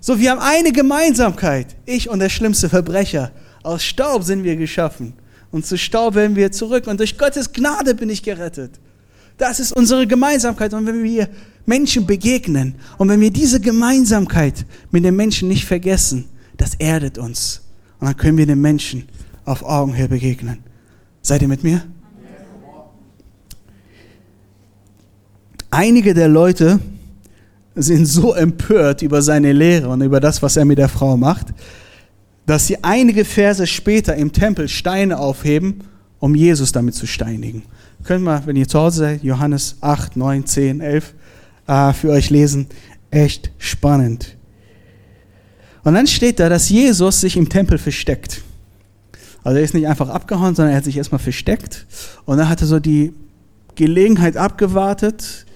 So, 0.00 0.18
wir 0.20 0.30
haben 0.30 0.40
eine 0.40 0.72
Gemeinsamkeit. 0.72 1.74
Ich 1.84 2.08
und 2.08 2.20
der 2.20 2.28
schlimmste 2.28 2.68
Verbrecher. 2.68 3.32
Aus 3.62 3.82
Staub 3.82 4.22
sind 4.22 4.44
wir 4.44 4.56
geschaffen. 4.56 5.14
Und 5.50 5.66
zu 5.66 5.76
Staub 5.76 6.14
werden 6.14 6.36
wir 6.36 6.52
zurück. 6.52 6.86
Und 6.86 7.00
durch 7.00 7.18
Gottes 7.18 7.52
Gnade 7.52 7.94
bin 7.94 8.10
ich 8.10 8.22
gerettet. 8.22 8.72
Das 9.38 9.58
ist 9.58 9.72
unsere 9.72 10.06
Gemeinsamkeit. 10.06 10.74
Und 10.74 10.86
wenn 10.86 11.02
wir 11.02 11.28
Menschen 11.66 12.06
begegnen 12.06 12.76
und 12.96 13.08
wenn 13.08 13.20
wir 13.20 13.30
diese 13.30 13.60
Gemeinsamkeit 13.60 14.64
mit 14.90 15.04
den 15.04 15.16
Menschen 15.16 15.48
nicht 15.48 15.64
vergessen, 15.64 16.26
das 16.56 16.74
erdet 16.74 17.18
uns. 17.18 17.62
Und 18.00 18.06
dann 18.06 18.16
können 18.16 18.38
wir 18.38 18.46
den 18.46 18.60
Menschen 18.60 19.04
auf 19.44 19.62
Augenhöhe 19.64 20.08
begegnen. 20.08 20.58
Seid 21.22 21.42
ihr 21.42 21.48
mit 21.48 21.64
mir? 21.64 21.82
Einige 25.70 26.14
der 26.14 26.28
Leute 26.28 26.78
sind 27.74 28.06
so 28.06 28.32
empört 28.32 29.02
über 29.02 29.20
seine 29.20 29.52
Lehre 29.52 29.88
und 29.88 30.00
über 30.00 30.20
das, 30.20 30.42
was 30.42 30.56
er 30.56 30.64
mit 30.64 30.78
der 30.78 30.88
Frau 30.88 31.16
macht, 31.16 31.48
dass 32.46 32.68
sie 32.68 32.82
einige 32.82 33.24
Verse 33.24 33.66
später 33.66 34.14
im 34.14 34.32
Tempel 34.32 34.68
Steine 34.68 35.18
aufheben, 35.18 35.82
um 36.18 36.34
Jesus 36.34 36.72
damit 36.72 36.94
zu 36.94 37.06
steinigen. 37.06 37.64
Können 38.04 38.24
wir, 38.24 38.42
wenn 38.46 38.56
ihr 38.56 38.68
zu 38.68 38.78
Hause 38.78 38.98
seid, 39.00 39.24
Johannes 39.24 39.76
8, 39.80 40.16
9, 40.16 40.46
10, 40.46 40.80
11 40.80 41.14
äh, 41.66 41.92
für 41.92 42.10
euch 42.10 42.30
lesen. 42.30 42.66
Echt 43.10 43.50
spannend. 43.58 44.36
Und 45.84 45.94
dann 45.94 46.06
steht 46.06 46.40
da, 46.40 46.48
dass 46.48 46.68
Jesus 46.68 47.20
sich 47.20 47.36
im 47.36 47.48
Tempel 47.48 47.78
versteckt. 47.78 48.42
Also 49.44 49.58
er 49.58 49.64
ist 49.64 49.74
nicht 49.74 49.86
einfach 49.86 50.08
abgehauen, 50.08 50.56
sondern 50.56 50.72
er 50.72 50.78
hat 50.78 50.84
sich 50.84 50.96
erstmal 50.96 51.20
versteckt. 51.20 51.86
Und 52.24 52.38
dann 52.38 52.48
hat 52.48 52.60
er 52.60 52.66
so 52.66 52.80
die 52.80 53.12
Gelegenheit 53.76 54.36
abgewartet, 54.36 55.46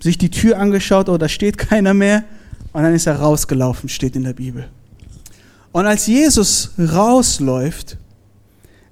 sich 0.00 0.18
die 0.18 0.30
Tür 0.30 0.58
angeschaut, 0.58 1.08
oh, 1.08 1.18
da 1.18 1.28
steht 1.28 1.58
keiner 1.58 1.94
mehr. 1.94 2.24
Und 2.72 2.82
dann 2.82 2.94
ist 2.94 3.06
er 3.06 3.16
rausgelaufen, 3.16 3.88
steht 3.88 4.16
in 4.16 4.24
der 4.24 4.32
Bibel. 4.32 4.68
Und 5.72 5.86
als 5.86 6.08
Jesus 6.08 6.72
rausläuft, 6.78 7.96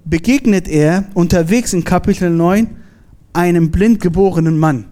begegnet 0.04 0.68
er 0.68 1.06
unterwegs 1.14 1.72
in 1.72 1.84
Kapitel 1.84 2.30
9 2.30 2.76
einem 3.32 3.70
blind 3.70 4.00
geborenen 4.00 4.58
Mann, 4.58 4.86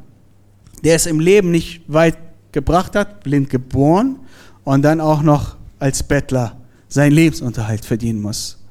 der 0.86 0.94
es 0.94 1.06
im 1.06 1.18
Leben 1.18 1.50
nicht 1.50 1.82
weit 1.88 2.16
gebracht 2.52 2.94
hat, 2.94 3.24
blind 3.24 3.50
geboren 3.50 4.20
und 4.62 4.82
dann 4.82 5.00
auch 5.00 5.20
noch 5.20 5.56
als 5.80 6.04
Bettler 6.04 6.60
seinen 6.86 7.10
Lebensunterhalt 7.10 7.84
verdienen 7.84 8.22
muss. 8.22 8.64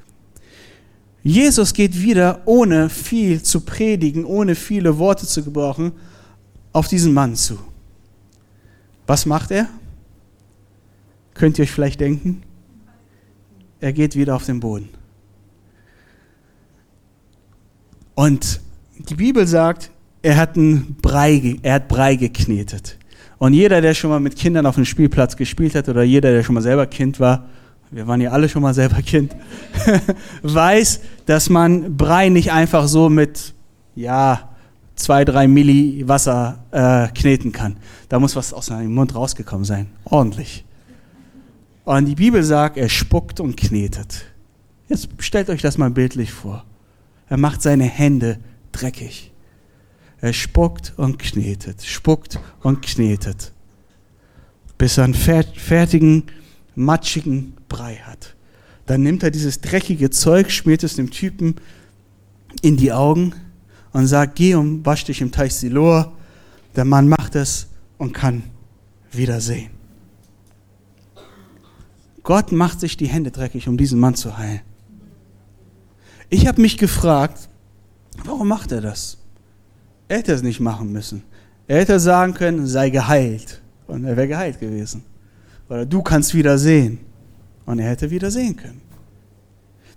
Jesus 1.24 1.74
geht 1.74 2.02
wieder, 2.02 2.42
ohne 2.46 2.90
viel 2.90 3.44
zu 3.44 3.60
predigen, 3.60 4.24
ohne 4.24 4.56
viele 4.56 4.98
Worte 4.98 5.28
zu 5.28 5.44
gebrauchen, 5.44 5.92
auf 6.72 6.88
diesen 6.88 7.14
Mann 7.14 7.36
zu. 7.36 7.60
Was 9.08 9.26
macht 9.26 9.52
er? 9.52 9.68
Könnt 11.34 11.60
ihr 11.60 11.64
euch 11.64 11.72
vielleicht 11.72 12.00
denken? 12.00 12.44
Er 13.82 13.92
geht 13.92 14.16
wieder 14.16 14.38
auf 14.38 14.46
den 14.46 14.62
Boden. 14.62 14.88
Und 18.14 18.62
die 19.00 19.16
Bibel 19.16 19.46
sagt, 19.46 19.92
er 20.26 20.38
hat, 20.38 20.58
einen 20.58 20.96
Brei, 21.02 21.58
er 21.62 21.76
hat 21.76 21.88
Brei 21.88 22.16
geknetet. 22.16 22.98
Und 23.38 23.54
jeder, 23.54 23.80
der 23.80 23.94
schon 23.94 24.10
mal 24.10 24.20
mit 24.20 24.36
Kindern 24.36 24.66
auf 24.66 24.74
dem 24.74 24.86
Spielplatz 24.86 25.38
gespielt 25.38 25.76
hat 25.76 25.88
oder 25.88 26.02
jeder, 26.02 26.32
der 26.32 26.42
schon 26.42 26.56
mal 26.56 26.62
selber 26.62 26.88
Kind 26.88 27.20
war, 27.20 27.46
wir 27.92 28.08
waren 28.08 28.20
ja 28.20 28.32
alle 28.32 28.50
schon 28.50 28.64
mal 28.64 28.74
selber 28.74 29.04
Kind, 29.04 29.36
weiß, 30.42 31.02
dass 31.28 31.52
man 31.52 31.96
Brei 31.96 32.30
nicht 32.30 32.52
einfach 32.52 32.88
so 32.88 33.08
mit, 33.08 33.54
ja, 33.94 34.50
zwei, 34.96 35.26
drei 35.26 35.48
Milli 35.48 36.08
Wasser 36.08 36.58
äh, 36.72 37.08
kneten 37.14 37.52
kann. 37.52 37.78
Da 38.10 38.18
muss 38.18 38.36
was 38.36 38.52
aus 38.52 38.66
seinem 38.68 38.96
Mund 38.96 39.14
rausgekommen 39.14 39.66
sein. 39.66 39.88
Ordentlich. 40.06 40.66
Und 41.84 42.06
die 42.06 42.16
Bibel 42.16 42.42
sagt, 42.42 42.78
er 42.78 42.90
spuckt 42.90 43.40
und 43.40 43.58
knetet. 43.58 44.26
Jetzt 44.90 45.10
stellt 45.20 45.52
euch 45.52 45.62
das 45.62 45.78
mal 45.78 45.92
bildlich 45.92 46.32
vor. 46.32 46.64
Er 47.30 47.38
macht 47.38 47.62
seine 47.62 47.84
Hände 47.84 48.40
dreckig. 48.72 49.32
Er 50.22 50.34
spuckt 50.34 50.94
und 50.98 51.20
knetet, 51.20 51.84
spuckt 51.84 52.40
und 52.62 52.82
knetet. 52.82 53.52
bis 54.78 54.98
er 54.98 55.06
einen 55.06 55.14
fertigen, 55.14 56.24
matschigen 56.76 57.54
Brei 57.70 57.96
hat. 57.96 58.36
Dann 58.86 59.04
nimmt 59.04 59.24
er 59.24 59.32
dieses 59.32 59.62
dreckige 59.62 60.10
Zeug, 60.10 60.52
schmiert 60.52 60.84
es 60.84 60.96
dem 60.96 61.10
Typen 61.12 61.56
in 62.62 62.78
die 62.78 62.92
Augen 62.92 63.34
und 63.94 64.08
sagt, 64.08 64.36
geh 64.36 64.56
und 64.56 64.86
wasch 64.86 65.06
dich 65.06 65.22
im 65.22 65.32
Teich 65.32 65.56
Siloa. 65.56 66.12
Der 66.76 66.86
Mann 66.86 67.08
macht 67.08 67.36
es 67.36 67.68
und 67.98 68.14
kann 68.14 68.44
wieder 69.12 69.40
sehen. 69.40 69.72
Gott 72.24 72.52
macht 72.52 72.80
sich 72.80 72.98
die 72.98 73.08
Hände 73.08 73.32
dreckig, 73.32 73.68
um 73.68 73.78
diesen 73.78 74.00
Mann 74.00 74.16
zu 74.16 74.38
heilen. 74.38 74.62
Ich 76.30 76.48
habe 76.48 76.62
mich 76.62 76.78
gefragt, 76.78 77.50
warum 78.24 78.48
macht 78.48 78.72
er 78.72 78.82
das? 78.82 79.20
Er 80.08 80.18
hätte 80.18 80.34
es 80.34 80.44
nicht 80.44 80.60
machen 80.60 80.92
müssen. 80.92 81.24
Er 81.68 81.80
hätte 81.80 82.00
sagen 82.00 82.34
können, 82.34 82.68
sei 82.68 82.90
geheilt. 82.90 83.62
Und 83.88 84.06
er 84.06 84.16
wäre 84.16 84.28
geheilt 84.28 84.60
gewesen. 84.60 85.04
Oder 85.70 85.86
du 85.86 86.02
kannst 86.02 86.34
wieder 86.34 86.58
sehen. 86.58 87.00
Und 87.66 87.80
er 87.80 87.90
hätte 87.90 88.10
wieder 88.12 88.30
sehen 88.30 88.56
können. 88.56 88.82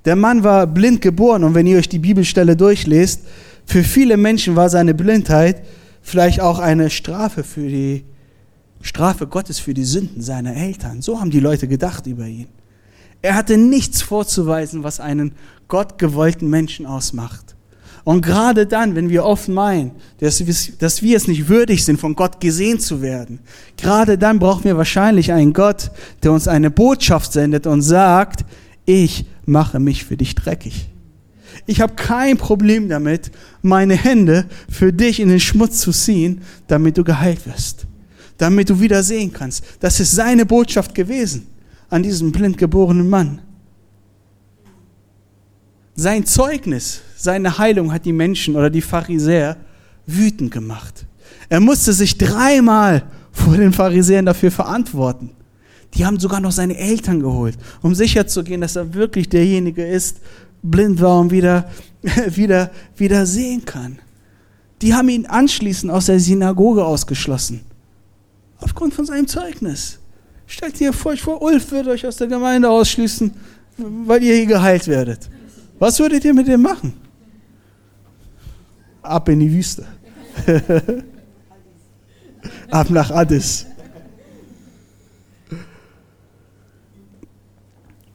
Der 0.04 0.16
Mann 0.16 0.42
war 0.42 0.66
blind 0.66 1.02
geboren 1.02 1.44
und 1.44 1.54
wenn 1.54 1.66
ihr 1.66 1.76
euch 1.76 1.88
die 1.88 1.98
Bibelstelle 1.98 2.56
durchlest, 2.56 3.22
für 3.66 3.82
viele 3.82 4.16
Menschen 4.16 4.56
war 4.56 4.70
seine 4.70 4.94
Blindheit 4.94 5.62
vielleicht 6.00 6.40
auch 6.40 6.58
eine 6.58 6.88
Strafe 6.88 7.44
für 7.44 7.68
die 7.68 8.04
Strafe 8.80 9.26
Gottes 9.26 9.58
für 9.58 9.74
die 9.74 9.84
Sünden 9.84 10.22
seiner 10.22 10.54
Eltern. 10.54 11.02
So 11.02 11.20
haben 11.20 11.30
die 11.30 11.40
Leute 11.40 11.68
gedacht 11.68 12.06
über 12.06 12.26
ihn. 12.26 12.46
Er 13.20 13.34
hatte 13.34 13.58
nichts 13.58 14.00
vorzuweisen, 14.00 14.84
was 14.84 15.00
einen 15.00 15.32
gottgewollten 15.66 16.48
Menschen 16.48 16.86
ausmacht. 16.86 17.56
Und 18.08 18.22
gerade 18.22 18.66
dann, 18.66 18.94
wenn 18.94 19.10
wir 19.10 19.26
oft 19.26 19.48
meinen, 19.48 19.90
dass, 20.18 20.40
wir 20.40 21.16
es 21.16 21.28
nicht 21.28 21.48
würdig 21.50 21.84
sind, 21.84 22.00
von 22.00 22.16
Gott 22.16 22.40
gesehen 22.40 22.80
zu 22.80 23.02
werden, 23.02 23.38
gerade 23.76 24.16
dann 24.16 24.38
brauchen 24.38 24.64
wir 24.64 24.78
wahrscheinlich 24.78 25.30
einen 25.30 25.52
Gott, 25.52 25.90
der 26.22 26.32
uns 26.32 26.48
eine 26.48 26.70
Botschaft 26.70 27.34
sendet 27.34 27.66
und 27.66 27.82
sagt, 27.82 28.46
ich 28.86 29.26
mache 29.44 29.78
mich 29.78 30.06
für 30.06 30.16
dich 30.16 30.34
dreckig. 30.34 30.88
Ich 31.66 31.82
habe 31.82 31.96
kein 31.96 32.38
Problem 32.38 32.88
damit, 32.88 33.30
meine 33.60 33.94
Hände 33.94 34.46
für 34.70 34.90
dich 34.90 35.20
in 35.20 35.28
den 35.28 35.38
Schmutz 35.38 35.80
zu 35.80 35.92
ziehen, 35.92 36.40
damit 36.66 36.96
du 36.96 37.04
geheilt 37.04 37.46
wirst, 37.46 37.86
damit 38.38 38.70
du 38.70 38.80
wieder 38.80 39.02
sehen 39.02 39.34
kannst. 39.34 39.62
Das 39.80 40.00
ist 40.00 40.12
seine 40.12 40.46
Botschaft 40.46 40.94
gewesen 40.94 41.46
an 41.90 42.02
diesem 42.02 42.32
blind 42.32 42.56
geborenen 42.56 43.10
Mann. 43.10 43.40
Sein 46.00 46.24
Zeugnis, 46.26 47.00
seine 47.16 47.58
Heilung 47.58 47.92
hat 47.92 48.04
die 48.04 48.12
Menschen 48.12 48.54
oder 48.54 48.70
die 48.70 48.82
Pharisäer 48.82 49.56
wütend 50.06 50.52
gemacht. 50.52 51.04
Er 51.48 51.58
musste 51.58 51.92
sich 51.92 52.16
dreimal 52.16 53.02
vor 53.32 53.56
den 53.56 53.72
Pharisäern 53.72 54.24
dafür 54.24 54.52
verantworten. 54.52 55.30
Die 55.94 56.06
haben 56.06 56.20
sogar 56.20 56.38
noch 56.38 56.52
seine 56.52 56.78
Eltern 56.78 57.18
geholt, 57.18 57.58
um 57.82 57.96
sicherzugehen, 57.96 58.60
dass 58.60 58.76
er 58.76 58.94
wirklich 58.94 59.28
derjenige 59.28 59.84
ist, 59.84 60.20
blind 60.62 61.00
war 61.00 61.18
und 61.18 61.32
wieder, 61.32 61.68
wieder, 62.28 62.70
wieder 62.96 63.26
sehen 63.26 63.64
kann. 63.64 63.98
Die 64.80 64.94
haben 64.94 65.08
ihn 65.08 65.26
anschließend 65.26 65.90
aus 65.90 66.06
der 66.06 66.20
Synagoge 66.20 66.84
ausgeschlossen. 66.84 67.62
Aufgrund 68.60 68.94
von 68.94 69.04
seinem 69.04 69.26
Zeugnis. 69.26 69.98
Stellt 70.46 70.78
dir 70.78 70.92
vor, 70.92 71.16
vor, 71.16 71.42
Ulf 71.42 71.72
wird 71.72 71.88
euch 71.88 72.06
aus 72.06 72.18
der 72.18 72.28
Gemeinde 72.28 72.70
ausschließen, 72.70 73.32
weil 74.06 74.22
ihr 74.22 74.36
hier 74.36 74.46
geheilt 74.46 74.86
werdet. 74.86 75.28
Was 75.78 75.98
würdet 76.00 76.24
ihr 76.24 76.34
mit 76.34 76.48
dem 76.48 76.62
machen? 76.62 76.92
Ab 79.02 79.28
in 79.28 79.40
die 79.40 79.52
Wüste. 79.52 79.86
Ab 82.70 82.90
nach 82.90 83.10
Addis. 83.10 83.66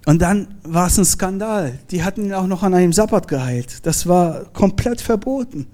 Und 0.05 0.21
dann 0.21 0.55
war 0.63 0.87
es 0.87 0.97
ein 0.97 1.05
Skandal. 1.05 1.79
Die 1.91 2.03
hatten 2.03 2.25
ihn 2.25 2.33
auch 2.33 2.47
noch 2.47 2.63
an 2.63 2.73
einem 2.73 2.91
Sabbat 2.91 3.27
geheilt. 3.27 3.85
Das 3.85 4.05
war 4.07 4.45
komplett 4.51 4.99
verboten. 4.99 5.67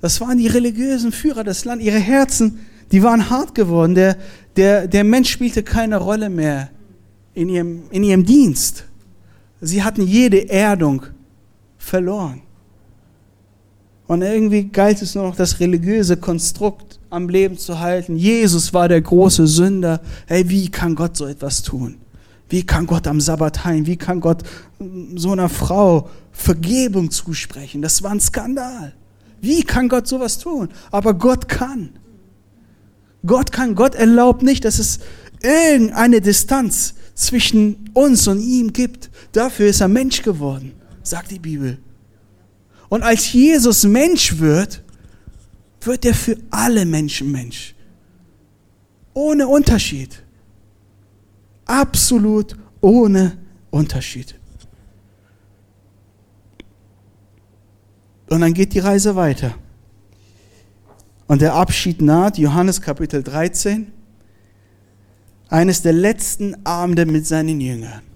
Das 0.00 0.20
waren 0.20 0.38
die 0.38 0.46
religiösen 0.46 1.12
Führer 1.12 1.44
des 1.44 1.64
Landes. 1.64 1.86
Ihre 1.86 1.98
Herzen, 1.98 2.60
die 2.92 3.02
waren 3.02 3.28
hart 3.28 3.54
geworden. 3.54 3.94
Der, 3.94 4.16
der, 4.56 4.88
der 4.88 5.04
Mensch 5.04 5.30
spielte 5.30 5.62
keine 5.62 5.98
Rolle 5.98 6.30
mehr 6.30 6.70
in 7.34 7.48
ihrem, 7.50 7.82
in 7.90 8.04
ihrem 8.04 8.24
Dienst. 8.24 8.84
Sie 9.60 9.82
hatten 9.82 10.02
jede 10.02 10.48
Erdung 10.48 11.02
verloren. 11.88 12.42
Und 14.06 14.22
irgendwie 14.22 14.64
galt 14.64 15.02
es 15.02 15.14
nur 15.14 15.24
noch, 15.24 15.36
das 15.36 15.60
religiöse 15.60 16.16
Konstrukt 16.16 16.98
am 17.10 17.28
Leben 17.28 17.58
zu 17.58 17.78
halten. 17.78 18.16
Jesus 18.16 18.72
war 18.72 18.88
der 18.88 19.02
große 19.02 19.46
Sünder. 19.46 20.00
Hey, 20.26 20.48
wie 20.48 20.70
kann 20.70 20.94
Gott 20.94 21.16
so 21.16 21.26
etwas 21.26 21.62
tun? 21.62 21.96
Wie 22.48 22.64
kann 22.64 22.86
Gott 22.86 23.06
am 23.06 23.20
Sabbat 23.20 23.64
heilen? 23.64 23.86
Wie 23.86 23.96
kann 23.96 24.20
Gott 24.20 24.42
so 25.14 25.32
einer 25.32 25.50
Frau 25.50 26.08
Vergebung 26.32 27.10
zusprechen? 27.10 27.82
Das 27.82 28.02
war 28.02 28.12
ein 28.12 28.20
Skandal. 28.20 28.94
Wie 29.40 29.62
kann 29.62 29.88
Gott 29.88 30.06
sowas 30.06 30.38
tun? 30.38 30.70
Aber 30.90 31.12
Gott 31.12 31.48
kann. 31.48 31.90
Gott 33.26 33.52
kann. 33.52 33.74
Gott 33.74 33.94
erlaubt 33.94 34.42
nicht, 34.42 34.64
dass 34.64 34.78
es 34.78 35.00
irgendeine 35.42 36.22
Distanz 36.22 36.94
zwischen 37.14 37.90
uns 37.92 38.26
und 38.26 38.40
ihm 38.40 38.72
gibt. 38.72 39.10
Dafür 39.32 39.66
ist 39.66 39.82
er 39.82 39.88
Mensch 39.88 40.22
geworden, 40.22 40.72
sagt 41.10 41.30
die 41.30 41.38
Bibel. 41.38 41.78
Und 42.88 43.02
als 43.02 43.32
Jesus 43.32 43.84
Mensch 43.84 44.38
wird, 44.38 44.82
wird 45.80 46.04
er 46.04 46.14
für 46.14 46.36
alle 46.50 46.84
Menschen 46.84 47.30
Mensch. 47.30 47.74
Ohne 49.14 49.46
Unterschied. 49.46 50.22
Absolut 51.66 52.56
ohne 52.80 53.36
Unterschied. 53.70 54.34
Und 58.30 58.40
dann 58.40 58.54
geht 58.54 58.74
die 58.74 58.78
Reise 58.78 59.16
weiter. 59.16 59.54
Und 61.26 61.42
der 61.42 61.54
Abschied 61.54 62.00
naht, 62.00 62.38
Johannes 62.38 62.80
Kapitel 62.80 63.22
13, 63.22 63.92
eines 65.48 65.82
der 65.82 65.92
letzten 65.92 66.54
Abende 66.64 67.06
mit 67.06 67.26
seinen 67.26 67.60
Jüngern. 67.60 68.07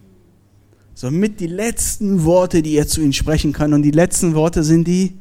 Somit 0.95 1.41
die 1.41 1.47
letzten 1.47 2.25
Worte, 2.25 2.63
die 2.63 2.77
er 2.77 2.87
zu 2.87 3.01
ihnen 3.01 3.13
sprechen 3.13 3.53
kann. 3.53 3.73
Und 3.73 3.83
die 3.83 3.91
letzten 3.91 4.35
Worte 4.35 4.63
sind 4.63 4.87
die, 4.87 5.15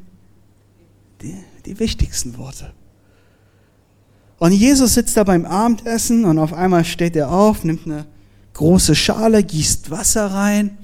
die, 1.22 1.36
die 1.66 1.80
wichtigsten 1.80 2.38
Worte. 2.38 2.74
Und 4.38 4.52
Jesus 4.52 4.96
sitzt 4.96 5.18
da 5.18 5.24
beim 5.24 5.46
Abendessen 5.46 6.26
und 6.26 6.40
auf 6.40 6.52
einmal 6.52 6.84
steht 6.84 7.16
er 7.16 7.32
auf, 7.32 7.64
nimmt 7.64 7.86
eine 7.86 8.08
große 8.54 8.96
Schale, 8.96 9.44
gießt 9.44 9.92
Wasser 9.92 10.28
rein, 10.28 10.78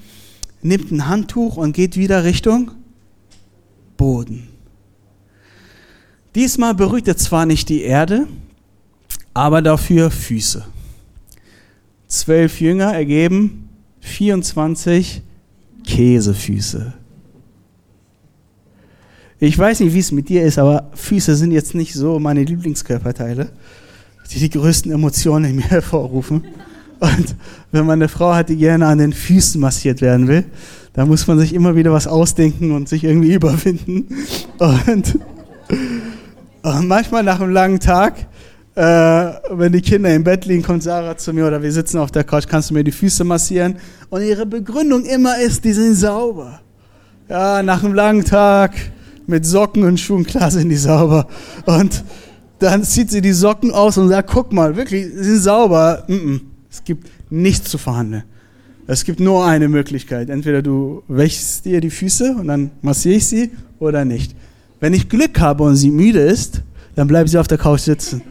nimmt 0.62 0.92
ein 0.92 1.08
Handtuch 1.08 1.58
und 1.58 1.74
geht 1.74 1.98
wieder 1.98 2.24
Richtung 2.24 2.72
Boden. 3.98 4.48
Diesmal 6.36 6.76
berührt 6.76 7.08
er 7.08 7.18
zwar 7.18 7.48
nicht 7.48 7.70
die 7.70 7.82
Erde, 7.82 8.28
aber 9.34 9.64
dafür 9.64 10.12
Füße. 10.12 10.64
Zwölf 12.08 12.62
Jünger 12.62 12.94
ergeben 12.94 13.67
24 14.08 15.22
Käsefüße. 15.86 16.94
Ich 19.40 19.58
weiß 19.58 19.82
nicht, 19.82 19.94
wie 19.94 20.00
es 20.00 20.12
mit 20.12 20.30
dir 20.30 20.44
ist, 20.44 20.58
aber 20.58 20.90
Füße 20.96 21.36
sind 21.36 21.52
jetzt 21.52 21.76
nicht 21.76 21.94
so 21.94 22.18
meine 22.18 22.44
Lieblingskörperteile, 22.44 23.50
die 24.32 24.40
die 24.40 24.50
größten 24.50 24.92
Emotionen 24.92 25.46
in 25.46 25.56
mir 25.58 25.66
hervorrufen. 25.70 26.44
Und 27.00 27.36
wenn 27.72 27.86
man 27.86 28.00
eine 28.00 28.10
Frau 28.10 28.34
hat, 28.34 28.50
die 28.50 28.58
gerne 28.58 28.88
an 28.88 28.98
den 28.98 29.14
Füßen 29.14 29.62
massiert 29.62 30.02
werden 30.02 30.28
will, 30.28 30.46
da 30.94 31.06
muss 31.06 31.28
man 31.28 31.38
sich 31.38 31.54
immer 31.54 31.76
wieder 31.76 31.94
was 31.94 32.08
ausdenken 32.08 32.72
und 32.72 32.90
sich 32.90 33.04
irgendwie 33.04 33.34
überwinden. 33.36 34.08
Und, 34.58 35.20
und 36.64 36.88
manchmal 36.88 37.22
nach 37.24 37.40
einem 37.40 37.52
langen 37.52 37.80
Tag, 37.80 38.26
äh, 38.78 39.34
wenn 39.50 39.72
die 39.72 39.82
Kinder 39.82 40.14
im 40.14 40.24
Bett 40.24 40.46
liegen, 40.46 40.62
kommt 40.62 40.84
Sarah 40.84 41.18
zu 41.18 41.34
mir 41.34 41.48
oder 41.48 41.64
wir 41.64 41.72
sitzen 41.72 41.98
auf 41.98 42.12
der 42.12 42.24
Couch, 42.24 42.44
kannst 42.48 42.70
du 42.70 42.76
mir 42.76 42.84
die 42.84 42.92
Füße 42.92 43.24
massieren? 43.24 43.78
Und 44.12 44.22
ihre 44.22 44.46
Begründung 44.46 45.04
immer 45.06 45.40
ist, 45.40 45.66
die 45.66 45.74
sind 45.74 45.96
sauber. 45.96 46.62
Ja, 47.28 47.64
nach 47.64 47.84
einem 47.84 47.96
langen 47.96 48.24
Tag 48.24 48.76
mit 49.26 49.48
Socken 49.48 49.84
und 49.84 50.00
Schuhen, 50.00 50.24
klar 50.24 50.52
sind 50.52 50.70
die 50.70 50.78
sauber. 50.78 51.28
Und 51.66 52.04
dann 52.60 52.84
zieht 52.84 53.10
sie 53.10 53.20
die 53.20 53.34
Socken 53.34 53.72
aus 53.72 53.98
und 53.98 54.10
sagt, 54.10 54.30
guck 54.30 54.54
mal, 54.54 54.76
wirklich, 54.76 55.08
sie 55.08 55.24
sind 55.24 55.42
sauber. 55.42 56.04
Mm 56.08 56.14
-mm. 56.14 56.42
Es 56.70 56.84
gibt 56.84 57.10
nichts 57.32 57.72
zu 57.72 57.80
verhandeln. 57.80 58.26
Es 58.86 59.04
gibt 59.04 59.20
nur 59.20 59.44
eine 59.44 59.70
Möglichkeit. 59.70 60.30
Entweder 60.30 60.62
du 60.62 61.02
wäschst 61.08 61.66
dir 61.66 61.82
die 61.82 61.90
Füße 61.90 62.36
und 62.40 62.48
dann 62.48 62.70
massiere 62.84 63.16
ich 63.16 63.26
sie 63.26 63.50
oder 63.80 64.06
nicht. 64.06 64.36
Wenn 64.80 64.94
ich 64.94 65.10
Glück 65.10 65.40
habe 65.40 65.64
und 65.64 65.78
sie 65.78 65.90
müde 65.90 66.20
ist, 66.20 66.62
dann 66.94 67.08
bleibt 67.08 67.30
sie 67.30 67.40
auf 67.40 67.48
der 67.48 67.58
Couch 67.58 67.82
sitzen. 67.82 68.22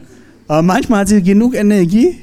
Aber 0.47 0.61
manchmal 0.61 1.01
hat 1.01 1.09
sie 1.09 1.21
genug 1.21 1.55
Energie, 1.55 2.19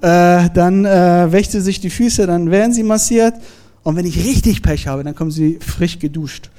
äh, 0.00 0.48
dann 0.54 0.84
äh, 0.84 1.30
wäscht 1.30 1.52
sie 1.52 1.60
sich 1.60 1.80
die 1.80 1.90
Füße, 1.90 2.26
dann 2.26 2.50
werden 2.50 2.72
sie 2.72 2.82
massiert. 2.82 3.34
Und 3.82 3.96
wenn 3.96 4.06
ich 4.06 4.16
richtig 4.24 4.62
Pech 4.62 4.86
habe, 4.86 5.04
dann 5.04 5.14
kommen 5.14 5.30
sie 5.30 5.58
frisch 5.60 5.98
geduscht 5.98 6.50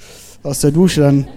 aus 0.43 0.59
der 0.59 0.71
Dusche. 0.71 1.01
Dann 1.01 1.27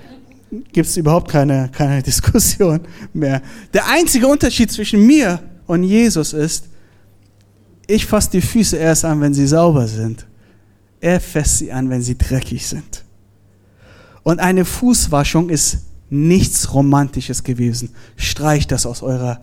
gibt 0.73 0.89
es 0.89 0.97
überhaupt 0.97 1.31
keine, 1.31 1.71
keine 1.73 2.03
Diskussion 2.05 2.81
mehr. 3.13 3.43
Der 3.73 3.89
einzige 3.89 4.29
Unterschied 4.29 4.71
zwischen 4.71 5.05
mir 5.05 5.41
und 5.67 5.83
Jesus 5.83 6.33
ist, 6.33 6.67
ich 7.87 8.07
fasse 8.07 8.31
die 8.31 8.41
Füße 8.41 8.77
erst 8.77 9.05
an, 9.05 9.21
wenn 9.21 9.35
sie 9.35 9.47
sauber 9.47 9.87
sind. 9.87 10.27
Er 11.01 11.21
fasst 11.21 11.59
sie 11.59 11.71
an, 11.73 11.91
wenn 11.91 12.01
sie 12.01 12.17
dreckig 12.17 12.67
sind. 12.67 13.05
Und 14.23 14.41
eine 14.41 14.65
Fußwaschung 14.65 15.51
ist 15.51 15.79
nichts 16.09 16.73
Romantisches 16.73 17.43
gewesen. 17.45 17.91
Streicht 18.17 18.73
das 18.73 18.87
aus 18.87 19.03
eurer 19.03 19.41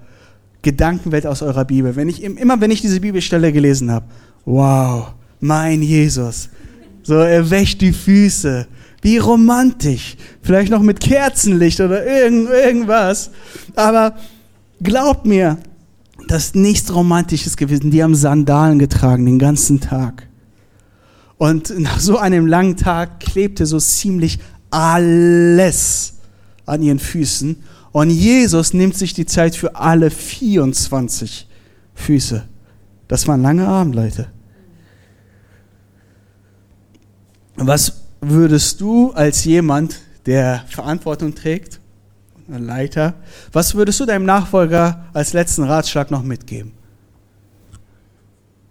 Gedankenwelt, 0.62 1.26
aus 1.26 1.42
eurer 1.42 1.66
Bibel. 1.66 1.96
Wenn 1.96 2.10
ich, 2.10 2.24
immer 2.24 2.62
wenn 2.62 2.72
ich 2.72 2.82
diese 2.82 3.00
Bibelstelle 3.00 3.52
gelesen 3.52 3.92
habe, 3.92 4.06
wow, 4.46 5.14
mein 5.40 5.82
Jesus. 5.82 6.50
So, 7.04 7.16
er 7.16 7.50
wäscht 7.50 7.82
die 7.82 7.94
Füße. 7.94 8.68
Wie 9.02 9.18
romantisch. 9.18 10.16
Vielleicht 10.44 10.72
noch 10.72 10.82
mit 10.82 11.00
Kerzenlicht 11.00 11.82
oder 11.82 12.06
irgend, 12.06 12.50
irgendwas. 12.50 13.32
Aber 13.76 14.16
glaubt 14.82 15.26
mir, 15.26 15.58
das 16.28 16.46
ist 16.46 16.56
nichts 16.56 16.94
Romantisches 16.94 17.58
gewesen. 17.58 17.90
Die 17.90 18.04
haben 18.04 18.14
Sandalen 18.14 18.78
getragen 18.78 19.26
den 19.26 19.40
ganzen 19.40 19.80
Tag. 19.82 20.28
Und 21.38 21.80
nach 21.80 22.00
so 22.00 22.20
einem 22.20 22.46
langen 22.46 22.78
Tag 22.78 23.20
klebte 23.20 23.66
so 23.66 23.80
ziemlich 23.80 24.38
alles 24.70 26.14
an 26.68 26.84
ihren 26.84 27.00
Füßen. 27.00 27.58
Und 27.92 28.10
Jesus 28.10 28.74
nimmt 28.74 28.96
sich 28.96 29.14
die 29.14 29.26
Zeit 29.26 29.56
für 29.56 29.76
alle 29.76 30.10
24 30.10 31.48
Füße. 31.94 32.44
Das 33.08 33.28
war 33.28 33.36
ein 33.36 33.42
langer 33.42 33.68
Abend, 33.68 33.96
Leute. 33.96 34.28
Was 37.56 38.02
würdest 38.22 38.80
du 38.80 39.12
als 39.12 39.44
jemand, 39.44 40.00
der 40.26 40.64
Verantwortung 40.70 41.36
trägt, 41.36 41.80
ein 42.50 42.66
Leiter, 42.66 43.16
was 43.52 43.76
würdest 43.76 44.00
du 44.00 44.06
deinem 44.06 44.26
Nachfolger 44.26 45.06
als 45.14 45.34
letzten 45.34 45.64
Ratschlag 45.64 46.12
noch 46.12 46.24
mitgeben? 46.24 46.72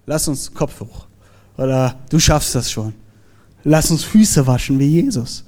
Lass 0.06 0.28
uns 0.28 0.52
Kopf 0.52 0.80
hoch. 0.80 1.06
Oder 1.56 1.96
du 2.08 2.18
schaffst 2.18 2.54
das 2.54 2.70
schon. 2.70 2.94
Lass 3.64 3.90
uns 3.90 4.04
Füße 4.04 4.46
waschen 4.46 4.78
wie 4.78 5.02
Jesus. 5.02 5.44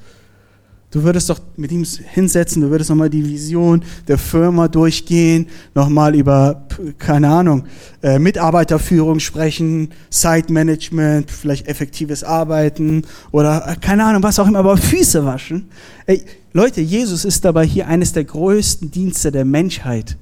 Du 0.93 1.03
würdest 1.05 1.31
doch 1.31 1.41
mit 1.57 1.73
ihm 1.73 1.85
hinsetzen, 1.85 2.61
du 2.61 2.71
würdest 2.71 2.91
nochmal 2.91 3.09
die 3.09 3.27
Vision 3.27 3.83
der 4.09 4.19
Firma 4.19 4.69
durchgehen, 4.69 5.47
nochmal 5.75 6.15
über, 6.15 6.69
keine 6.99 7.31
Ahnung, 7.31 7.65
äh, 8.03 8.19
Mitarbeiterführung 8.19 9.19
sprechen, 9.19 9.89
Site-Management, 10.11 11.31
vielleicht 11.31 11.67
effektives 11.67 12.23
Arbeiten 12.23 13.05
oder 13.31 13.67
äh, 13.69 13.77
keine 13.77 14.05
Ahnung, 14.05 14.23
was 14.23 14.39
auch 14.39 14.47
immer, 14.47 14.59
aber 14.59 14.77
Füße 14.77 15.25
waschen. 15.25 15.71
Ey, 16.05 16.23
Leute, 16.53 16.83
Jesus 16.83 17.25
ist 17.25 17.43
dabei 17.47 17.65
hier 17.65 17.89
eines 17.89 18.13
der 18.13 18.25
größten 18.25 18.91
Dienste 18.91 19.33
der 19.33 19.47
Menschheit 19.47 20.19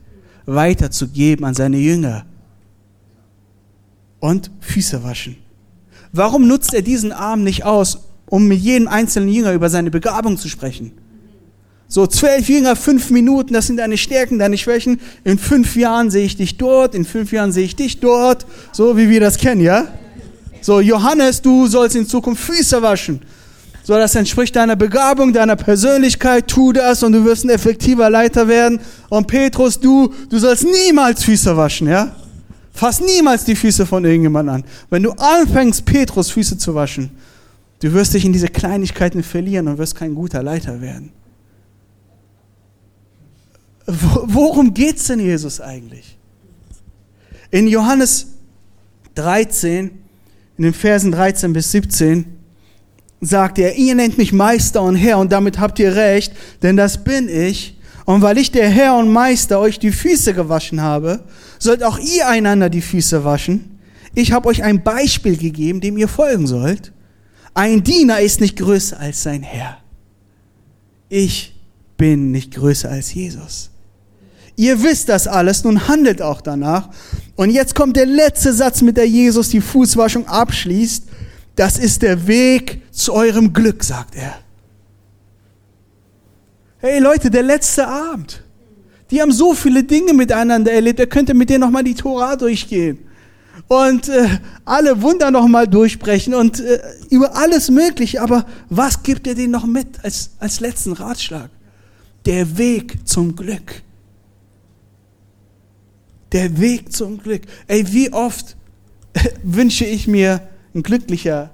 weiterzugeben 0.46 1.44
an 1.44 1.54
seine 1.54 1.78
Jünger. 1.78 2.26
Und 4.20 4.52
Füße 4.61 5.02
waschen. 5.02 5.37
Warum 6.12 6.46
nutzt 6.46 6.74
er 6.74 6.83
diesen 6.83 7.11
Arm 7.11 7.42
nicht 7.42 7.64
aus, 7.64 8.09
um 8.30 8.46
mit 8.46 8.60
jedem 8.60 8.88
einzelnen 8.88 9.28
Jünger 9.28 9.52
über 9.52 9.68
seine 9.68 9.90
Begabung 9.90 10.38
zu 10.38 10.48
sprechen. 10.48 10.92
So 11.88 12.06
zwölf 12.06 12.48
Jünger, 12.48 12.76
fünf 12.76 13.10
Minuten, 13.10 13.52
das 13.52 13.66
sind 13.66 13.78
deine 13.78 13.98
Stärken, 13.98 14.38
deine 14.38 14.56
Schwächen. 14.56 15.00
In 15.24 15.38
fünf 15.38 15.74
Jahren 15.74 16.10
sehe 16.10 16.24
ich 16.24 16.36
dich 16.36 16.56
dort, 16.56 16.94
in 16.94 17.04
fünf 17.04 17.32
Jahren 17.32 17.50
sehe 17.50 17.64
ich 17.64 17.74
dich 17.74 17.98
dort, 17.98 18.46
so 18.72 18.96
wie 18.96 19.10
wir 19.10 19.18
das 19.18 19.36
kennen, 19.36 19.60
ja? 19.60 19.88
So, 20.62 20.80
Johannes, 20.80 21.42
du 21.42 21.66
sollst 21.66 21.96
in 21.96 22.06
Zukunft 22.06 22.44
Füße 22.44 22.80
waschen. 22.80 23.20
So, 23.82 23.94
das 23.94 24.14
entspricht 24.14 24.54
deiner 24.54 24.76
Begabung, 24.76 25.32
deiner 25.32 25.56
Persönlichkeit, 25.56 26.46
tu 26.46 26.72
das 26.72 27.02
und 27.02 27.12
du 27.12 27.24
wirst 27.24 27.44
ein 27.44 27.50
effektiver 27.50 28.08
Leiter 28.08 28.46
werden. 28.46 28.78
Und 29.08 29.26
Petrus, 29.26 29.80
du, 29.80 30.14
du 30.28 30.38
sollst 30.38 30.64
niemals 30.64 31.24
Füße 31.24 31.56
waschen, 31.56 31.88
ja? 31.88 32.14
Fass 32.72 33.00
niemals 33.00 33.44
die 33.44 33.56
Füße 33.56 33.84
von 33.84 34.04
irgendjemandem 34.04 34.54
an. 34.56 34.64
Wenn 34.90 35.02
du 35.02 35.10
anfängst, 35.10 35.84
Petrus 35.84 36.30
Füße 36.30 36.56
zu 36.56 36.72
waschen, 36.72 37.10
Du 37.80 37.92
wirst 37.94 38.14
dich 38.14 38.24
in 38.24 38.32
diese 38.32 38.48
Kleinigkeiten 38.48 39.22
verlieren 39.22 39.68
und 39.68 39.78
wirst 39.78 39.94
kein 39.94 40.14
guter 40.14 40.42
Leiter 40.42 40.80
werden. 40.80 41.12
Worum 43.86 44.72
geht 44.74 44.96
es 44.96 45.06
denn 45.06 45.18
Jesus 45.18 45.60
eigentlich? 45.60 46.16
In 47.50 47.66
Johannes 47.66 48.28
13, 49.14 49.90
in 50.58 50.64
den 50.64 50.74
Versen 50.74 51.10
13 51.10 51.52
bis 51.52 51.72
17, 51.72 52.26
sagt 53.20 53.58
er, 53.58 53.76
ihr 53.76 53.94
nennt 53.94 54.18
mich 54.18 54.32
Meister 54.32 54.82
und 54.82 54.96
Herr 54.96 55.18
und 55.18 55.32
damit 55.32 55.58
habt 55.58 55.78
ihr 55.78 55.94
recht, 55.94 56.32
denn 56.62 56.76
das 56.76 57.02
bin 57.02 57.28
ich. 57.28 57.76
Und 58.04 58.22
weil 58.22 58.38
ich 58.38 58.52
der 58.52 58.68
Herr 58.68 58.96
und 58.96 59.10
Meister 59.10 59.58
euch 59.58 59.78
die 59.78 59.92
Füße 59.92 60.34
gewaschen 60.34 60.80
habe, 60.80 61.24
sollt 61.58 61.82
auch 61.82 61.98
ihr 61.98 62.28
einander 62.28 62.70
die 62.70 62.80
Füße 62.80 63.24
waschen. 63.24 63.78
Ich 64.14 64.32
habe 64.32 64.48
euch 64.48 64.62
ein 64.62 64.82
Beispiel 64.82 65.36
gegeben, 65.36 65.80
dem 65.80 65.96
ihr 65.96 66.08
folgen 66.08 66.46
sollt. 66.46 66.92
Ein 67.60 67.82
Diener 67.82 68.20
ist 68.20 68.40
nicht 68.40 68.56
größer 68.56 68.98
als 68.98 69.22
sein 69.22 69.42
Herr. 69.42 69.76
Ich 71.10 71.54
bin 71.98 72.30
nicht 72.30 72.54
größer 72.54 72.88
als 72.88 73.12
Jesus. 73.12 73.68
Ihr 74.56 74.82
wisst 74.82 75.10
das 75.10 75.28
alles, 75.28 75.62
nun 75.62 75.86
handelt 75.86 76.22
auch 76.22 76.40
danach. 76.40 76.88
Und 77.36 77.50
jetzt 77.50 77.74
kommt 77.74 77.98
der 77.98 78.06
letzte 78.06 78.54
Satz, 78.54 78.80
mit 78.80 78.96
der 78.96 79.06
Jesus 79.06 79.50
die 79.50 79.60
Fußwaschung 79.60 80.26
abschließt. 80.26 81.04
Das 81.54 81.76
ist 81.76 82.00
der 82.00 82.26
Weg 82.26 82.80
zu 82.92 83.12
eurem 83.12 83.52
Glück, 83.52 83.84
sagt 83.84 84.14
er. 84.14 84.38
Hey 86.78 86.98
Leute, 86.98 87.28
der 87.28 87.42
letzte 87.42 87.86
Abend. 87.86 88.42
Die 89.10 89.20
haben 89.20 89.32
so 89.32 89.52
viele 89.52 89.84
Dinge 89.84 90.14
miteinander 90.14 90.72
erlebt. 90.72 90.98
Er 90.98 91.08
könnte 91.08 91.34
mit 91.34 91.50
denen 91.50 91.60
nochmal 91.60 91.84
die 91.84 91.94
Tora 91.94 92.36
durchgehen 92.36 93.09
und 93.68 94.08
äh, 94.08 94.28
alle 94.64 95.00
Wunder 95.02 95.30
nochmal 95.30 95.68
durchbrechen 95.68 96.34
und 96.34 96.60
äh, 96.60 96.80
über 97.10 97.36
alles 97.36 97.70
Mögliche. 97.70 98.20
Aber 98.22 98.46
was 98.68 99.02
gibt 99.02 99.26
er 99.26 99.34
denen 99.34 99.52
noch 99.52 99.66
mit 99.66 100.04
als, 100.04 100.30
als 100.38 100.60
letzten 100.60 100.92
Ratschlag? 100.92 101.50
Der 102.26 102.58
Weg 102.58 103.08
zum 103.08 103.36
Glück. 103.36 103.82
Der 106.32 106.60
Weg 106.60 106.92
zum 106.92 107.18
Glück. 107.18 107.42
Ey, 107.66 107.92
wie 107.92 108.12
oft 108.12 108.56
äh, 109.14 109.28
wünsche 109.42 109.84
ich 109.84 110.06
mir, 110.06 110.42
ein 110.74 110.82
glücklicher 110.82 111.50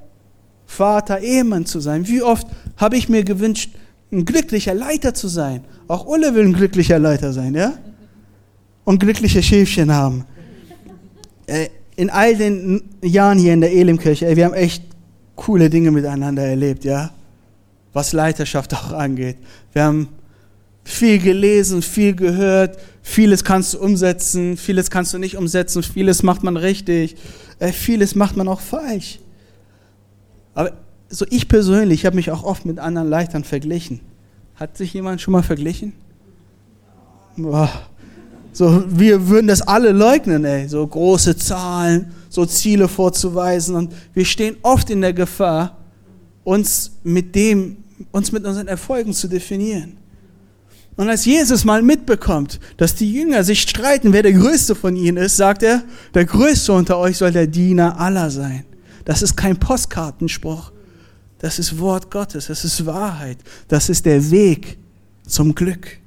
Vater, 0.66 1.20
Ehemann 1.20 1.64
zu 1.64 1.80
sein? 1.80 2.06
Wie 2.08 2.22
oft 2.22 2.46
habe 2.76 2.96
ich 2.96 3.08
mir 3.08 3.24
gewünscht, 3.24 3.70
ein 4.12 4.24
glücklicher 4.24 4.74
Leiter 4.74 5.14
zu 5.14 5.28
sein? 5.28 5.64
Auch 5.88 6.06
Ulle 6.06 6.34
will 6.34 6.44
ein 6.44 6.52
glücklicher 6.52 6.98
Leiter 6.98 7.32
sein, 7.32 7.54
ja? 7.54 7.74
Und 8.84 9.00
glückliche 9.00 9.42
Schäfchen 9.42 9.92
haben. 9.92 10.24
Äh, 11.46 11.68
in 11.96 12.10
all 12.10 12.36
den 12.36 12.82
Jahren 13.02 13.38
hier 13.38 13.54
in 13.54 13.60
der 13.60 13.72
Elimkirche, 13.72 14.26
ey, 14.26 14.36
wir 14.36 14.44
haben 14.44 14.54
echt 14.54 14.84
coole 15.34 15.70
Dinge 15.70 15.90
miteinander 15.90 16.42
erlebt, 16.42 16.84
ja? 16.84 17.10
Was 17.92 18.12
Leiterschaft 18.12 18.74
auch 18.74 18.92
angeht. 18.92 19.36
Wir 19.72 19.84
haben 19.84 20.08
viel 20.84 21.18
gelesen, 21.18 21.82
viel 21.82 22.14
gehört, 22.14 22.78
vieles 23.02 23.42
kannst 23.42 23.74
du 23.74 23.78
umsetzen, 23.80 24.56
vieles 24.56 24.90
kannst 24.90 25.14
du 25.14 25.18
nicht 25.18 25.36
umsetzen, 25.36 25.82
vieles 25.82 26.22
macht 26.22 26.42
man 26.42 26.56
richtig, 26.56 27.16
äh, 27.58 27.72
vieles 27.72 28.14
macht 28.14 28.36
man 28.36 28.46
auch 28.48 28.60
falsch. 28.60 29.18
Aber 30.54 30.72
so 31.08 31.24
ich 31.30 31.48
persönlich 31.48 32.06
habe 32.06 32.16
mich 32.16 32.30
auch 32.30 32.44
oft 32.44 32.66
mit 32.66 32.78
anderen 32.78 33.08
Leitern 33.08 33.44
verglichen. 33.44 34.00
Hat 34.54 34.76
sich 34.76 34.92
jemand 34.92 35.20
schon 35.20 35.32
mal 35.32 35.42
verglichen? 35.42 35.92
Boah. 37.36 37.70
So, 38.56 38.84
wir 38.88 39.28
würden 39.28 39.48
das 39.48 39.60
alle 39.60 39.92
leugnen, 39.92 40.46
ey. 40.46 40.66
So 40.66 40.86
große 40.86 41.36
Zahlen, 41.36 42.06
so 42.30 42.46
Ziele 42.46 42.88
vorzuweisen. 42.88 43.76
Und 43.76 43.92
wir 44.14 44.24
stehen 44.24 44.56
oft 44.62 44.88
in 44.88 45.02
der 45.02 45.12
Gefahr, 45.12 45.76
uns 46.42 46.92
mit 47.04 47.34
dem, 47.34 47.76
uns 48.12 48.32
mit 48.32 48.46
unseren 48.46 48.66
Erfolgen 48.66 49.12
zu 49.12 49.28
definieren. 49.28 49.98
Und 50.96 51.10
als 51.10 51.26
Jesus 51.26 51.66
mal 51.66 51.82
mitbekommt, 51.82 52.58
dass 52.78 52.94
die 52.94 53.12
Jünger 53.12 53.44
sich 53.44 53.60
streiten, 53.60 54.14
wer 54.14 54.22
der 54.22 54.32
Größte 54.32 54.74
von 54.74 54.96
ihnen 54.96 55.18
ist, 55.18 55.36
sagt 55.36 55.62
er, 55.62 55.82
der 56.14 56.24
Größte 56.24 56.72
unter 56.72 56.96
euch 56.96 57.18
soll 57.18 57.32
der 57.32 57.48
Diener 57.48 58.00
aller 58.00 58.30
sein. 58.30 58.64
Das 59.04 59.20
ist 59.20 59.36
kein 59.36 59.58
Postkartenspruch. 59.58 60.72
Das 61.40 61.58
ist 61.58 61.78
Wort 61.78 62.10
Gottes. 62.10 62.46
Das 62.46 62.64
ist 62.64 62.86
Wahrheit. 62.86 63.36
Das 63.68 63.90
ist 63.90 64.06
der 64.06 64.30
Weg 64.30 64.78
zum 65.26 65.54
Glück. 65.54 65.98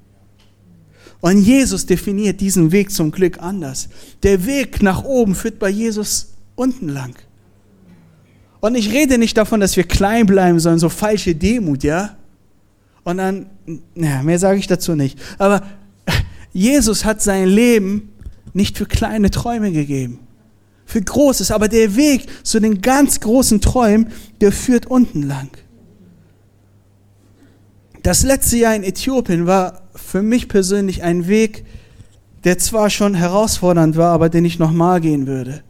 Und 1.22 1.42
Jesus 1.42 1.86
definiert 1.86 2.40
diesen 2.40 2.72
Weg 2.72 2.92
zum 2.92 3.12
Glück 3.12 3.40
anders. 3.40 3.90
Der 4.24 4.46
Weg 4.46 4.82
nach 4.82 5.04
oben 5.04 5.36
führt 5.36 5.60
bei 5.60 5.70
Jesus 5.70 6.34
unten 6.56 6.90
lang. 6.90 7.16
Und 8.62 8.76
ich 8.76 8.92
rede 8.92 9.18
nicht 9.18 9.38
davon, 9.38 9.60
dass 9.60 9.78
wir 9.78 9.84
klein 9.84 10.26
bleiben, 10.26 10.60
sondern 10.60 10.80
so 10.80 10.90
falsche 10.90 11.36
Demut, 11.36 11.84
ja? 11.84 12.18
Und 13.04 13.18
dann, 13.18 13.50
naja, 13.96 14.24
mehr 14.24 14.40
sage 14.40 14.60
ich 14.60 14.68
dazu 14.68 14.96
nicht. 14.96 15.20
Aber 15.38 15.64
Jesus 16.54 17.06
hat 17.06 17.22
sein 17.22 17.48
Leben 17.48 18.14
nicht 18.54 18.78
für 18.78 18.86
kleine 18.86 19.32
Träume 19.32 19.72
gegeben, 19.72 20.20
für 20.86 21.02
Großes. 21.02 21.52
Aber 21.52 21.68
der 21.68 21.96
Weg 21.96 22.28
zu 22.46 22.60
den 22.60 22.82
ganz 22.82 23.20
großen 23.20 23.62
Träumen, 23.62 24.12
der 24.42 24.52
führt 24.52 24.86
unten 24.88 25.24
lang. 25.24 25.50
Das 28.04 28.24
letzte 28.24 28.58
Jahr 28.58 28.76
in 28.76 28.84
Äthiopien 28.84 29.46
war 29.46 29.89
für 30.10 30.22
mich 30.24 30.48
persönlich 30.48 31.04
ein 31.04 31.28
Weg, 31.28 31.66
der 32.44 32.58
zwar 32.58 32.90
schon 32.90 33.14
herausfordernd 33.14 33.96
war, 33.96 34.12
aber 34.12 34.30
den 34.30 34.44
ich 34.44 34.60
nochmal 34.60 35.02
gehen 35.02 35.28
würde. 35.28 35.62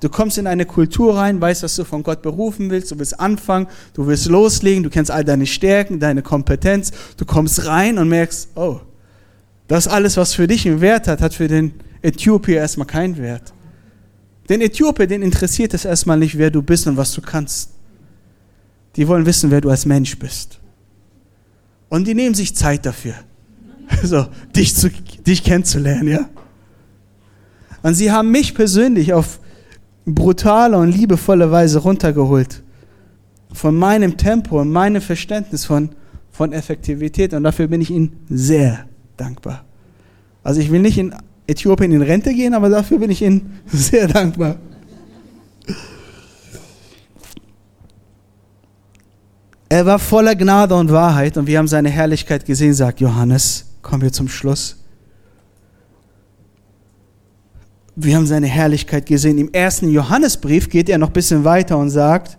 du 0.00 0.08
kommst 0.08 0.38
in 0.38 0.46
eine 0.46 0.66
Kultur 0.66 1.16
rein, 1.16 1.40
weißt, 1.40 1.64
dass 1.64 1.74
du 1.74 1.84
von 1.84 2.04
Gott 2.04 2.22
berufen 2.22 2.70
willst, 2.70 2.92
du 2.92 2.98
willst 2.98 3.18
anfangen, 3.18 3.66
du 3.94 4.06
willst 4.06 4.26
loslegen, 4.26 4.84
du 4.84 4.90
kennst 4.90 5.10
all 5.10 5.24
deine 5.24 5.46
Stärken, 5.46 5.98
deine 5.98 6.22
Kompetenz, 6.22 6.92
du 7.16 7.24
kommst 7.24 7.66
rein 7.66 7.98
und 7.98 8.08
merkst, 8.08 8.50
oh, 8.54 8.80
das 9.66 9.88
alles, 9.88 10.16
was 10.16 10.34
für 10.34 10.46
dich 10.46 10.68
einen 10.68 10.80
Wert 10.80 11.08
hat, 11.08 11.20
hat 11.20 11.34
für 11.34 11.48
den 11.48 11.72
Äthiopier 12.02 12.58
erstmal 12.58 12.86
keinen 12.86 13.16
Wert. 13.16 13.52
Den 14.48 14.60
Äthiopier, 14.60 15.06
den 15.06 15.22
interessiert 15.22 15.74
es 15.74 15.86
erstmal 15.86 16.18
nicht, 16.18 16.38
wer 16.38 16.50
du 16.50 16.62
bist 16.62 16.86
und 16.86 16.98
was 16.98 17.12
du 17.12 17.22
kannst. 17.22 17.70
Die 18.94 19.08
wollen 19.08 19.26
wissen, 19.26 19.50
wer 19.50 19.62
du 19.62 19.70
als 19.70 19.86
Mensch 19.86 20.16
bist. 20.18 20.60
Und 21.94 22.08
die 22.08 22.14
nehmen 22.14 22.34
sich 22.34 22.56
Zeit 22.56 22.84
dafür, 22.86 23.14
so, 24.02 24.26
dich, 24.56 24.74
zu, 24.74 24.90
dich 24.90 25.44
kennenzulernen, 25.44 26.08
ja. 26.08 26.28
Und 27.84 27.94
sie 27.94 28.10
haben 28.10 28.32
mich 28.32 28.52
persönlich 28.52 29.12
auf 29.12 29.38
brutale 30.04 30.76
und 30.76 30.90
liebevolle 30.90 31.52
Weise 31.52 31.78
runtergeholt. 31.78 32.64
Von 33.52 33.76
meinem 33.76 34.16
Tempo 34.16 34.60
und 34.60 34.72
meinem 34.72 35.00
Verständnis 35.00 35.66
von, 35.66 35.90
von 36.32 36.52
Effektivität. 36.52 37.32
Und 37.32 37.44
dafür 37.44 37.68
bin 37.68 37.80
ich 37.80 37.92
ihnen 37.92 38.16
sehr 38.28 38.86
dankbar. 39.16 39.64
Also 40.42 40.60
ich 40.60 40.72
will 40.72 40.80
nicht 40.80 40.98
in 40.98 41.14
Äthiopien 41.46 41.92
in 41.92 42.02
Rente 42.02 42.34
gehen, 42.34 42.54
aber 42.54 42.70
dafür 42.70 42.98
bin 42.98 43.12
ich 43.12 43.22
ihnen 43.22 43.60
sehr 43.66 44.08
dankbar. 44.08 44.56
Er 49.74 49.84
war 49.84 49.98
voller 49.98 50.36
Gnade 50.36 50.72
und 50.76 50.92
Wahrheit 50.92 51.36
und 51.36 51.48
wir 51.48 51.58
haben 51.58 51.66
seine 51.66 51.90
Herrlichkeit 51.90 52.44
gesehen, 52.44 52.74
sagt 52.74 53.00
Johannes. 53.00 53.74
Kommen 53.82 54.02
wir 54.02 54.12
zum 54.12 54.28
Schluss. 54.28 54.76
Wir 57.96 58.14
haben 58.14 58.28
seine 58.28 58.46
Herrlichkeit 58.46 59.04
gesehen. 59.04 59.36
Im 59.36 59.52
ersten 59.52 59.90
Johannesbrief 59.90 60.68
geht 60.68 60.88
er 60.88 60.98
noch 60.98 61.08
ein 61.08 61.12
bisschen 61.12 61.42
weiter 61.42 61.76
und 61.76 61.90
sagt, 61.90 62.38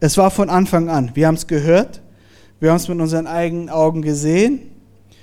es 0.00 0.18
war 0.18 0.30
von 0.30 0.50
Anfang 0.50 0.90
an. 0.90 1.10
Wir 1.14 1.28
haben 1.28 1.36
es 1.36 1.46
gehört, 1.46 2.02
wir 2.60 2.68
haben 2.68 2.76
es 2.76 2.86
mit 2.86 3.00
unseren 3.00 3.26
eigenen 3.26 3.70
Augen 3.70 4.02
gesehen, 4.02 4.60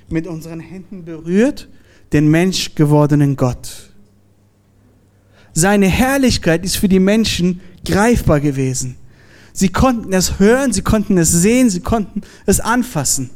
mit 0.08 0.26
unseren 0.26 0.58
Händen 0.58 1.04
berührt, 1.04 1.68
den 2.12 2.26
Mensch 2.26 2.74
gewordenen 2.74 3.36
Gott. 3.36 3.92
Seine 5.52 5.86
Herrlichkeit 5.86 6.64
ist 6.64 6.76
für 6.76 6.88
die 6.88 6.98
Menschen 6.98 7.60
greifbar 7.84 8.40
gewesen. 8.40 8.96
Sie 9.56 9.70
konnten 9.70 10.12
es 10.12 10.38
hören, 10.38 10.74
sie 10.74 10.82
konnten 10.82 11.16
es 11.16 11.32
sehen, 11.32 11.70
sie 11.70 11.80
konnten 11.80 12.20
es 12.44 12.60
anfassen. 12.60 13.30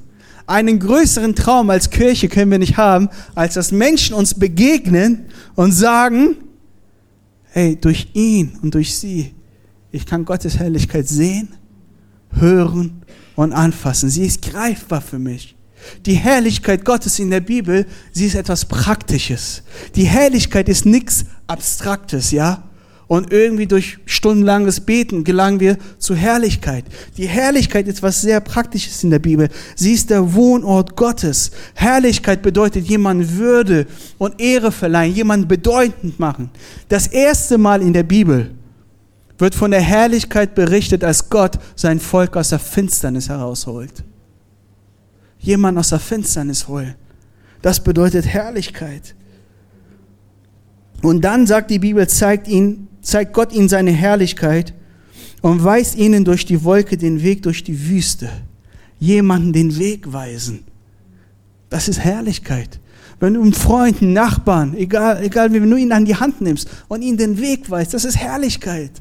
Einen 0.46 0.78
größeren 0.78 1.34
Traum 1.34 1.70
als 1.70 1.88
Kirche 1.88 2.28
können 2.28 2.50
wir 2.50 2.58
nicht 2.58 2.76
haben, 2.76 3.08
als 3.34 3.54
dass 3.54 3.72
Menschen 3.72 4.14
uns 4.14 4.34
begegnen 4.34 5.24
und 5.54 5.72
sagen, 5.72 6.36
hey, 7.52 7.74
durch 7.80 8.08
ihn 8.12 8.58
und 8.60 8.74
durch 8.74 8.98
sie, 8.98 9.32
ich 9.92 10.04
kann 10.04 10.26
Gottes 10.26 10.58
Herrlichkeit 10.58 11.08
sehen, 11.08 11.48
hören 12.32 13.00
und 13.34 13.54
anfassen. 13.54 14.10
Sie 14.10 14.26
ist 14.26 14.42
greifbar 14.42 15.00
für 15.00 15.18
mich. 15.18 15.56
Die 16.04 16.16
Herrlichkeit 16.16 16.84
Gottes 16.84 17.18
in 17.18 17.30
der 17.30 17.40
Bibel, 17.40 17.86
sie 18.12 18.26
ist 18.26 18.34
etwas 18.34 18.66
Praktisches. 18.66 19.62
Die 19.94 20.04
Herrlichkeit 20.04 20.68
ist 20.68 20.84
nichts 20.84 21.24
Abstraktes, 21.46 22.30
ja? 22.30 22.64
Und 23.10 23.32
irgendwie 23.32 23.66
durch 23.66 23.98
stundenlanges 24.06 24.82
Beten 24.82 25.24
gelangen 25.24 25.58
wir 25.58 25.78
zur 25.98 26.14
Herrlichkeit. 26.14 26.84
Die 27.16 27.26
Herrlichkeit 27.26 27.88
ist 27.88 28.04
was 28.04 28.20
sehr 28.20 28.38
Praktisches 28.38 29.02
in 29.02 29.10
der 29.10 29.18
Bibel. 29.18 29.48
Sie 29.74 29.94
ist 29.94 30.10
der 30.10 30.32
Wohnort 30.32 30.94
Gottes. 30.94 31.50
Herrlichkeit 31.74 32.40
bedeutet 32.40 32.86
jemand 32.86 33.36
Würde 33.36 33.88
und 34.16 34.40
Ehre 34.40 34.70
verleihen, 34.70 35.12
jemand 35.12 35.48
bedeutend 35.48 36.20
machen. 36.20 36.50
Das 36.88 37.08
erste 37.08 37.58
Mal 37.58 37.82
in 37.82 37.92
der 37.92 38.04
Bibel 38.04 38.52
wird 39.38 39.56
von 39.56 39.72
der 39.72 39.80
Herrlichkeit 39.80 40.54
berichtet, 40.54 41.02
als 41.02 41.28
Gott 41.28 41.58
sein 41.74 41.98
Volk 41.98 42.36
aus 42.36 42.50
der 42.50 42.60
Finsternis 42.60 43.28
herausholt. 43.28 44.04
Jemand 45.40 45.76
aus 45.78 45.88
der 45.88 45.98
Finsternis 45.98 46.68
holen. 46.68 46.94
Das 47.60 47.82
bedeutet 47.82 48.24
Herrlichkeit. 48.24 49.16
Und 51.02 51.22
dann 51.22 51.46
sagt 51.46 51.70
die 51.70 51.78
Bibel, 51.78 52.06
zeigt 52.08 52.48
ihn 52.48 52.88
zeigt 53.02 53.32
Gott 53.32 53.52
ihnen 53.52 53.68
seine 53.68 53.92
Herrlichkeit 53.92 54.74
und 55.40 55.64
weist 55.64 55.96
ihnen 55.96 56.24
durch 56.24 56.44
die 56.44 56.64
Wolke 56.64 56.96
den 56.96 57.22
Weg 57.22 57.42
durch 57.42 57.64
die 57.64 57.88
Wüste. 57.88 58.30
Jemanden 58.98 59.52
den 59.52 59.78
Weg 59.78 60.12
weisen. 60.12 60.64
Das 61.70 61.88
ist 61.88 62.00
Herrlichkeit. 62.00 62.78
Wenn 63.18 63.34
du 63.34 63.42
einen 63.42 63.54
Freund, 63.54 64.02
einen 64.02 64.12
Nachbarn, 64.12 64.74
egal, 64.74 65.22
egal 65.22 65.52
wie, 65.52 65.62
wenn 65.62 65.70
du 65.70 65.76
ihn 65.76 65.92
an 65.92 66.04
die 66.04 66.16
Hand 66.16 66.40
nimmst 66.40 66.68
und 66.88 67.02
ihn 67.02 67.16
den 67.16 67.38
Weg 67.38 67.70
weist, 67.70 67.94
das 67.94 68.04
ist 68.04 68.16
Herrlichkeit. 68.16 68.92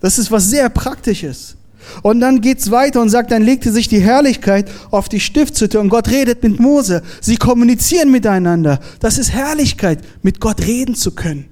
Das 0.00 0.18
ist 0.18 0.30
was 0.30 0.48
sehr 0.48 0.68
Praktisches. 0.68 1.56
Und 2.02 2.20
dann 2.20 2.40
geht's 2.40 2.70
weiter 2.70 3.00
und 3.00 3.08
sagt, 3.08 3.30
dann 3.30 3.42
legte 3.42 3.72
sich 3.72 3.88
die 3.88 4.00
Herrlichkeit 4.00 4.70
auf 4.90 5.08
die 5.08 5.20
Stiftshütte 5.20 5.80
und 5.80 5.88
Gott 5.88 6.08
redet 6.08 6.42
mit 6.42 6.60
Mose. 6.60 7.02
Sie 7.20 7.36
kommunizieren 7.36 8.10
miteinander. 8.10 8.80
Das 9.00 9.18
ist 9.18 9.32
Herrlichkeit, 9.32 10.00
mit 10.22 10.40
Gott 10.40 10.60
reden 10.60 10.94
zu 10.94 11.12
können. 11.12 11.46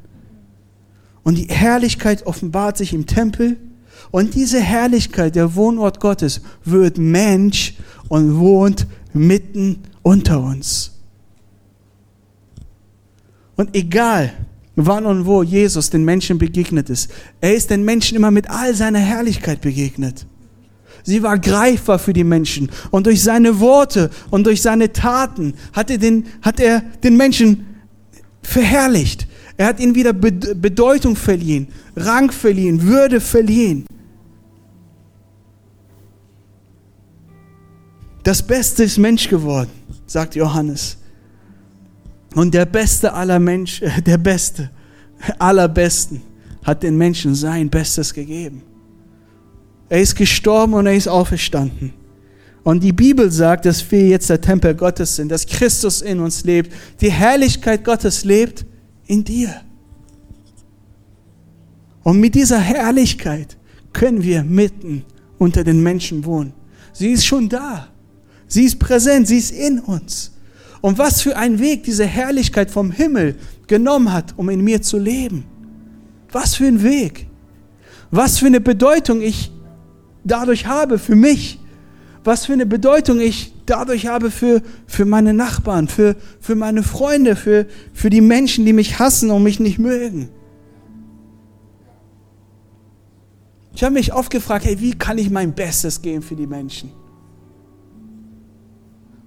Und 1.22 1.36
die 1.36 1.48
Herrlichkeit 1.48 2.26
offenbart 2.26 2.76
sich 2.76 2.94
im 2.94 3.06
Tempel. 3.06 3.56
Und 4.10 4.34
diese 4.34 4.60
Herrlichkeit, 4.60 5.34
der 5.34 5.54
Wohnort 5.54 6.00
Gottes, 6.00 6.40
wird 6.64 6.98
Mensch 6.98 7.74
und 8.08 8.38
wohnt 8.38 8.86
mitten 9.12 9.82
unter 10.02 10.40
uns. 10.42 10.92
Und 13.56 13.74
egal, 13.76 14.32
wann 14.86 15.06
und 15.06 15.26
wo 15.26 15.42
Jesus 15.42 15.90
den 15.90 16.04
Menschen 16.04 16.38
begegnet 16.38 16.90
ist, 16.90 17.10
er 17.40 17.54
ist 17.54 17.70
den 17.70 17.84
Menschen 17.84 18.16
immer 18.16 18.30
mit 18.30 18.48
all 18.50 18.74
seiner 18.74 18.98
Herrlichkeit 18.98 19.60
begegnet. 19.60 20.26
Sie 21.02 21.22
war 21.22 21.38
greifbar 21.38 21.98
für 21.98 22.12
die 22.12 22.24
Menschen. 22.24 22.70
Und 22.90 23.06
durch 23.06 23.22
seine 23.22 23.60
Worte 23.60 24.10
und 24.30 24.44
durch 24.44 24.60
seine 24.60 24.92
Taten 24.92 25.54
hat 25.72 25.90
er 25.90 25.98
den, 25.98 26.26
hat 26.42 26.60
er 26.60 26.82
den 27.02 27.16
Menschen 27.16 27.66
verherrlicht. 28.42 29.26
Er 29.56 29.66
hat 29.66 29.80
ihnen 29.80 29.94
wieder 29.94 30.12
Bedeutung 30.12 31.16
verliehen, 31.16 31.68
Rang 31.96 32.30
verliehen, 32.30 32.82
Würde 32.82 33.20
verliehen. 33.20 33.86
Das 38.22 38.46
Beste 38.46 38.84
ist 38.84 38.98
Mensch 38.98 39.28
geworden, 39.28 39.70
sagt 40.06 40.34
Johannes. 40.34 40.97
Und 42.38 42.54
der 42.54 42.66
Beste 42.66 43.12
aller 43.12 43.40
Menschen, 43.40 43.90
der 44.06 44.16
Beste 44.16 44.70
aller 45.40 45.66
Besten 45.66 46.22
hat 46.62 46.84
den 46.84 46.96
Menschen 46.96 47.34
sein 47.34 47.68
Bestes 47.68 48.14
gegeben. 48.14 48.62
Er 49.88 50.00
ist 50.00 50.14
gestorben 50.14 50.74
und 50.74 50.86
er 50.86 50.94
ist 50.94 51.08
auferstanden. 51.08 51.92
Und 52.62 52.84
die 52.84 52.92
Bibel 52.92 53.28
sagt, 53.32 53.66
dass 53.66 53.90
wir 53.90 54.06
jetzt 54.06 54.30
der 54.30 54.40
Tempel 54.40 54.72
Gottes 54.76 55.16
sind, 55.16 55.30
dass 55.32 55.44
Christus 55.44 56.00
in 56.00 56.20
uns 56.20 56.44
lebt, 56.44 56.72
die 57.00 57.10
Herrlichkeit 57.10 57.82
Gottes 57.82 58.24
lebt 58.24 58.64
in 59.06 59.24
dir. 59.24 59.60
Und 62.04 62.20
mit 62.20 62.36
dieser 62.36 62.60
Herrlichkeit 62.60 63.56
können 63.92 64.22
wir 64.22 64.44
mitten 64.44 65.04
unter 65.38 65.64
den 65.64 65.82
Menschen 65.82 66.24
wohnen. 66.24 66.52
Sie 66.92 67.10
ist 67.10 67.26
schon 67.26 67.48
da. 67.48 67.88
Sie 68.46 68.62
ist 68.62 68.78
präsent. 68.78 69.26
Sie 69.26 69.38
ist 69.38 69.50
in 69.50 69.80
uns. 69.80 70.37
Und 70.80 70.98
was 70.98 71.22
für 71.22 71.36
ein 71.36 71.58
Weg 71.58 71.84
diese 71.84 72.06
Herrlichkeit 72.06 72.70
vom 72.70 72.90
Himmel 72.90 73.36
genommen 73.66 74.12
hat, 74.12 74.34
um 74.36 74.48
in 74.48 74.62
mir 74.62 74.82
zu 74.82 74.98
leben. 74.98 75.44
Was 76.30 76.54
für 76.54 76.66
ein 76.66 76.82
Weg. 76.82 77.26
Was 78.10 78.38
für 78.38 78.46
eine 78.46 78.60
Bedeutung 78.60 79.20
ich 79.20 79.50
dadurch 80.24 80.66
habe 80.66 80.98
für 80.98 81.16
mich. 81.16 81.58
Was 82.24 82.46
für 82.46 82.52
eine 82.52 82.66
Bedeutung 82.66 83.20
ich 83.20 83.52
dadurch 83.66 84.06
habe 84.06 84.30
für, 84.30 84.62
für 84.86 85.04
meine 85.04 85.34
Nachbarn, 85.34 85.88
für, 85.88 86.16
für 86.40 86.54
meine 86.54 86.82
Freunde, 86.82 87.36
für, 87.36 87.66
für 87.92 88.10
die 88.10 88.20
Menschen, 88.20 88.64
die 88.64 88.72
mich 88.72 88.98
hassen 88.98 89.30
und 89.30 89.42
mich 89.42 89.60
nicht 89.60 89.78
mögen. 89.78 90.28
Ich 93.74 93.84
habe 93.84 93.94
mich 93.94 94.12
oft 94.12 94.30
gefragt, 94.30 94.64
hey, 94.64 94.80
wie 94.80 94.92
kann 94.92 95.18
ich 95.18 95.30
mein 95.30 95.54
Bestes 95.54 96.02
geben 96.02 96.22
für 96.22 96.34
die 96.34 96.46
Menschen? 96.46 96.90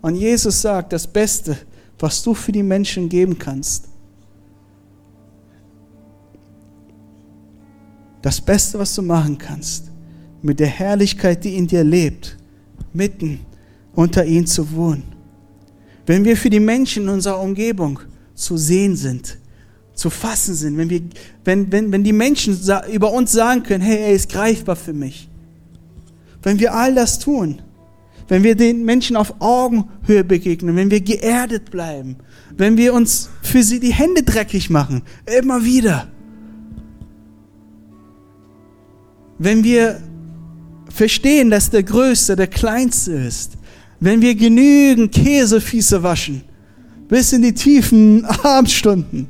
Und 0.01 0.15
Jesus 0.15 0.61
sagt, 0.61 0.93
das 0.93 1.05
Beste, 1.05 1.57
was 1.99 2.23
du 2.23 2.33
für 2.33 2.51
die 2.51 2.63
Menschen 2.63 3.07
geben 3.07 3.37
kannst, 3.37 3.87
das 8.21 8.41
Beste, 8.41 8.79
was 8.79 8.93
du 8.95 9.01
machen 9.01 9.37
kannst, 9.37 9.91
mit 10.41 10.59
der 10.59 10.67
Herrlichkeit, 10.67 11.43
die 11.43 11.55
in 11.55 11.67
dir 11.67 11.83
lebt, 11.83 12.37
mitten 12.93 13.39
unter 13.93 14.25
ihnen 14.25 14.47
zu 14.47 14.71
wohnen. 14.71 15.03
Wenn 16.05 16.25
wir 16.25 16.35
für 16.35 16.49
die 16.49 16.59
Menschen 16.59 17.03
in 17.03 17.09
unserer 17.09 17.39
Umgebung 17.39 17.99
zu 18.33 18.57
sehen 18.57 18.95
sind, 18.95 19.37
zu 19.93 20.09
fassen 20.09 20.55
sind, 20.55 20.77
wenn, 20.77 20.89
wir, 20.89 21.01
wenn, 21.45 21.71
wenn, 21.71 21.91
wenn 21.91 22.03
die 22.03 22.13
Menschen 22.13 22.59
über 22.91 23.11
uns 23.11 23.31
sagen 23.31 23.61
können, 23.61 23.83
hey, 23.83 23.99
er 23.99 24.13
ist 24.13 24.29
greifbar 24.29 24.75
für 24.75 24.93
mich. 24.93 25.29
Wenn 26.41 26.59
wir 26.59 26.73
all 26.73 26.95
das 26.95 27.19
tun, 27.19 27.61
wenn 28.31 28.45
wir 28.45 28.55
den 28.55 28.85
Menschen 28.85 29.17
auf 29.17 29.41
Augenhöhe 29.41 30.23
begegnen, 30.23 30.77
wenn 30.77 30.89
wir 30.89 31.01
geerdet 31.01 31.69
bleiben, 31.69 32.15
wenn 32.55 32.77
wir 32.77 32.93
uns 32.93 33.29
für 33.41 33.61
sie 33.61 33.81
die 33.81 33.91
Hände 33.91 34.23
dreckig 34.23 34.69
machen, 34.69 35.01
immer 35.37 35.65
wieder, 35.65 36.07
wenn 39.37 39.65
wir 39.65 39.99
verstehen, 40.87 41.49
dass 41.49 41.71
der 41.71 41.83
Größte 41.83 42.37
der 42.37 42.47
Kleinste 42.47 43.11
ist, 43.11 43.57
wenn 43.99 44.21
wir 44.21 44.33
genügend 44.35 45.11
Käsefüße 45.11 46.01
waschen, 46.01 46.41
bis 47.09 47.33
in 47.33 47.41
die 47.41 47.53
tiefen 47.53 48.23
Abendstunden, 48.43 49.27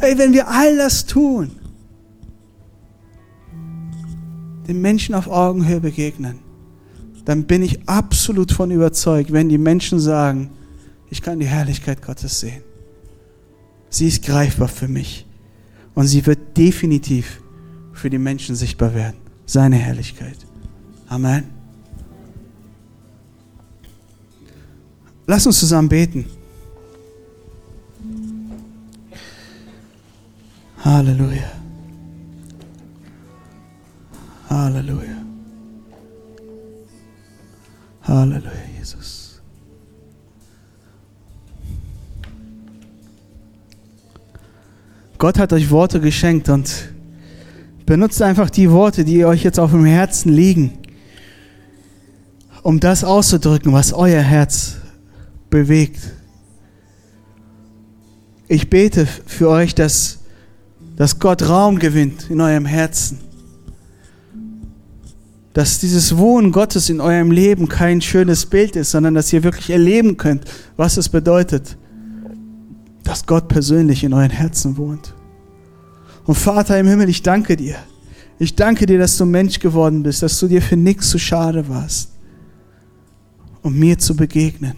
hey, 0.00 0.18
wenn 0.18 0.32
wir 0.32 0.48
all 0.48 0.78
das 0.78 1.06
tun, 1.06 1.52
den 4.66 4.80
Menschen 4.80 5.14
auf 5.14 5.28
Augenhöhe 5.28 5.78
begegnen, 5.78 6.43
dann 7.24 7.44
bin 7.44 7.62
ich 7.62 7.88
absolut 7.88 8.52
von 8.52 8.70
überzeugt, 8.70 9.32
wenn 9.32 9.48
die 9.48 9.58
Menschen 9.58 9.98
sagen, 9.98 10.50
ich 11.10 11.22
kann 11.22 11.40
die 11.40 11.46
Herrlichkeit 11.46 12.02
Gottes 12.02 12.40
sehen. 12.40 12.62
Sie 13.88 14.08
ist 14.08 14.24
greifbar 14.24 14.68
für 14.68 14.88
mich 14.88 15.26
und 15.94 16.06
sie 16.06 16.26
wird 16.26 16.56
definitiv 16.56 17.40
für 17.92 18.10
die 18.10 18.18
Menschen 18.18 18.56
sichtbar 18.56 18.94
werden. 18.94 19.16
Seine 19.46 19.76
Herrlichkeit. 19.76 20.36
Amen. 21.08 21.44
Lass 25.26 25.46
uns 25.46 25.58
zusammen 25.58 25.88
beten. 25.88 26.26
Halleluja. 30.84 31.50
Halleluja. 34.50 35.23
Halleluja, 38.06 38.50
Jesus. 38.78 39.40
Gott 45.16 45.38
hat 45.38 45.54
euch 45.54 45.70
Worte 45.70 46.00
geschenkt 46.00 46.50
und 46.50 46.70
benutzt 47.86 48.20
einfach 48.20 48.50
die 48.50 48.70
Worte, 48.70 49.04
die 49.04 49.24
euch 49.24 49.42
jetzt 49.42 49.58
auf 49.58 49.70
dem 49.70 49.86
Herzen 49.86 50.32
liegen, 50.32 50.78
um 52.62 52.78
das 52.78 53.04
auszudrücken, 53.04 53.72
was 53.72 53.94
euer 53.94 54.20
Herz 54.20 54.76
bewegt. 55.48 56.00
Ich 58.48 58.68
bete 58.68 59.06
für 59.06 59.48
euch, 59.48 59.74
dass, 59.74 60.18
dass 60.96 61.18
Gott 61.18 61.48
Raum 61.48 61.78
gewinnt 61.78 62.28
in 62.28 62.42
eurem 62.42 62.66
Herzen 62.66 63.23
dass 65.54 65.78
dieses 65.78 66.16
Wohnen 66.18 66.50
Gottes 66.50 66.90
in 66.90 67.00
eurem 67.00 67.30
Leben 67.30 67.68
kein 67.68 68.00
schönes 68.02 68.44
Bild 68.44 68.74
ist, 68.74 68.90
sondern 68.90 69.14
dass 69.14 69.32
ihr 69.32 69.44
wirklich 69.44 69.70
erleben 69.70 70.16
könnt, 70.16 70.44
was 70.76 70.96
es 70.96 71.08
bedeutet, 71.08 71.78
dass 73.04 73.24
Gott 73.24 73.46
persönlich 73.48 74.02
in 74.02 74.12
euren 74.12 74.30
Herzen 74.30 74.76
wohnt. 74.76 75.14
Und 76.24 76.34
Vater 76.34 76.78
im 76.78 76.88
Himmel, 76.88 77.08
ich 77.08 77.22
danke 77.22 77.56
dir. 77.56 77.76
Ich 78.40 78.56
danke 78.56 78.86
dir, 78.86 78.98
dass 78.98 79.16
du 79.16 79.26
Mensch 79.26 79.60
geworden 79.60 80.02
bist, 80.02 80.22
dass 80.22 80.40
du 80.40 80.48
dir 80.48 80.60
für 80.60 80.76
nichts 80.76 81.10
zu 81.10 81.18
schade 81.18 81.68
warst, 81.68 82.10
um 83.62 83.78
mir 83.78 83.96
zu 83.96 84.16
begegnen. 84.16 84.74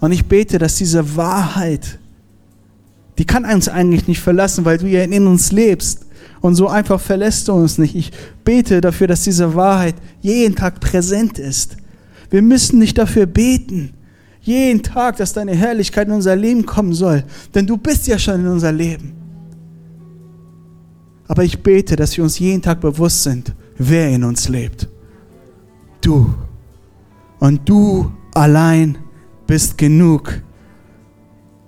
Und 0.00 0.10
ich 0.10 0.26
bete, 0.26 0.58
dass 0.58 0.76
diese 0.76 1.16
Wahrheit, 1.16 2.00
die 3.18 3.24
kann 3.24 3.44
uns 3.44 3.68
eigentlich 3.68 4.08
nicht 4.08 4.20
verlassen, 4.20 4.64
weil 4.64 4.78
du 4.78 4.88
ja 4.88 5.02
in 5.02 5.26
uns 5.28 5.52
lebst. 5.52 6.06
Und 6.40 6.54
so 6.54 6.68
einfach 6.68 7.00
verlässt 7.00 7.48
du 7.48 7.52
uns 7.52 7.78
nicht. 7.78 7.94
Ich 7.94 8.12
bete 8.44 8.80
dafür, 8.80 9.06
dass 9.06 9.24
diese 9.24 9.54
Wahrheit 9.54 9.94
jeden 10.20 10.56
Tag 10.56 10.80
präsent 10.80 11.38
ist. 11.38 11.76
Wir 12.30 12.42
müssen 12.42 12.78
nicht 12.78 12.96
dafür 12.96 13.26
beten, 13.26 13.92
jeden 14.40 14.82
Tag, 14.82 15.16
dass 15.16 15.32
deine 15.32 15.54
Herrlichkeit 15.54 16.08
in 16.08 16.14
unser 16.14 16.34
Leben 16.36 16.64
kommen 16.64 16.94
soll. 16.94 17.24
Denn 17.54 17.66
du 17.66 17.76
bist 17.76 18.06
ja 18.06 18.18
schon 18.18 18.40
in 18.40 18.46
unser 18.46 18.72
Leben. 18.72 19.12
Aber 21.28 21.44
ich 21.44 21.62
bete, 21.62 21.94
dass 21.94 22.16
wir 22.16 22.24
uns 22.24 22.38
jeden 22.38 22.62
Tag 22.62 22.80
bewusst 22.80 23.22
sind, 23.22 23.54
wer 23.76 24.08
in 24.08 24.24
uns 24.24 24.48
lebt. 24.48 24.88
Du. 26.00 26.34
Und 27.38 27.68
du 27.68 28.10
allein 28.34 28.98
bist 29.46 29.76
genug, 29.78 30.40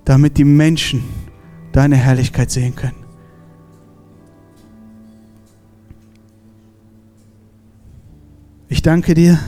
damit 0.04 0.38
die 0.38 0.44
Menschen 0.44 1.02
deine 1.72 1.96
Herrlichkeit 1.96 2.50
sehen 2.50 2.74
können. 2.74 3.01
Ich 8.72 8.80
danke 8.80 9.12
dir 9.12 9.38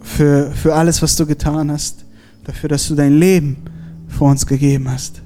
für, 0.00 0.52
für 0.52 0.76
alles, 0.76 1.02
was 1.02 1.16
du 1.16 1.26
getan 1.26 1.72
hast, 1.72 2.04
dafür, 2.44 2.68
dass 2.68 2.86
du 2.86 2.94
dein 2.94 3.18
Leben 3.18 3.56
für 4.06 4.22
uns 4.22 4.46
gegeben 4.46 4.88
hast. 4.88 5.20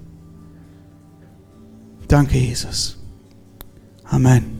Danke, 2.08 2.38
Jesus. 2.38 2.96
Amen. 4.04 4.57